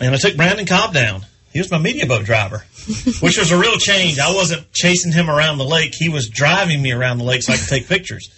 [0.00, 1.24] and I took Brandon Cobb down.
[1.52, 2.64] He was my media boat driver,
[3.20, 4.18] which was a real change.
[4.18, 5.94] I wasn't chasing him around the lake.
[5.94, 8.28] He was driving me around the lake so I could take pictures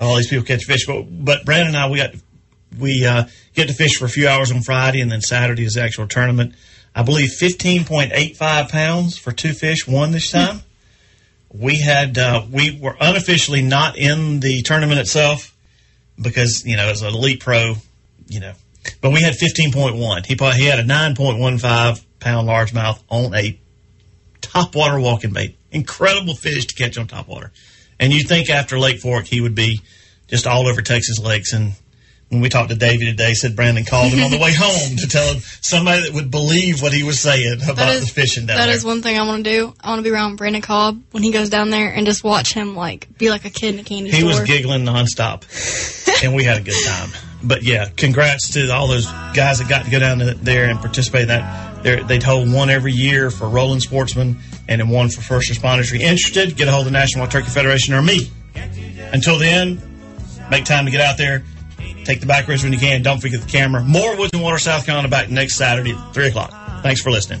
[0.00, 0.86] of all these people catch fish.
[0.86, 2.14] But, but Brandon and I, we got
[2.80, 5.74] we uh, get to fish for a few hours on Friday, and then Saturday is
[5.74, 6.54] the actual tournament.
[6.94, 10.62] I believe 15.85 pounds for two fish won this time.
[11.52, 15.54] We had uh, we were unofficially not in the tournament itself
[16.20, 17.74] because you know as an elite pro,
[18.26, 18.54] you know,
[19.00, 20.26] but we had 15.1.
[20.26, 23.58] He he had a 9.15 pound largemouth on a
[24.40, 25.56] top water walking bait.
[25.70, 27.52] Incredible fish to catch on top water.
[27.98, 29.80] And you'd think after Lake Fork he would be
[30.28, 31.52] just all over Texas lakes.
[31.52, 31.72] And
[32.32, 35.06] when we talked to Davy today, said Brandon called him on the way home to
[35.06, 38.46] tell him somebody that would believe what he was saying about That is the fishing
[38.46, 38.74] down that there.
[38.74, 39.74] is one thing I want to do.
[39.78, 42.54] I want to be around Brandon Cobb when he goes down there and just watch
[42.54, 44.28] him like be like a kid in a candy he store.
[44.28, 45.44] was giggling nonstop,
[46.24, 47.10] and we had a good time.
[47.44, 49.04] But yeah, congrats to all those
[49.34, 51.82] guys that got to go down there and participate in that.
[51.82, 55.92] They're, they'd hold one every year for Roland Sportsman and then one for first responders.
[55.92, 58.30] If you're interested, get a hold of the National Wild Turkey Federation or me.
[59.12, 59.82] Until then,
[60.50, 61.44] make time to get out there.
[62.04, 63.02] Take the back roads when you can.
[63.02, 63.82] Don't forget the camera.
[63.82, 66.50] More Woods and Water, South Carolina back next Saturday at 3 o'clock.
[66.82, 67.40] Thanks for listening.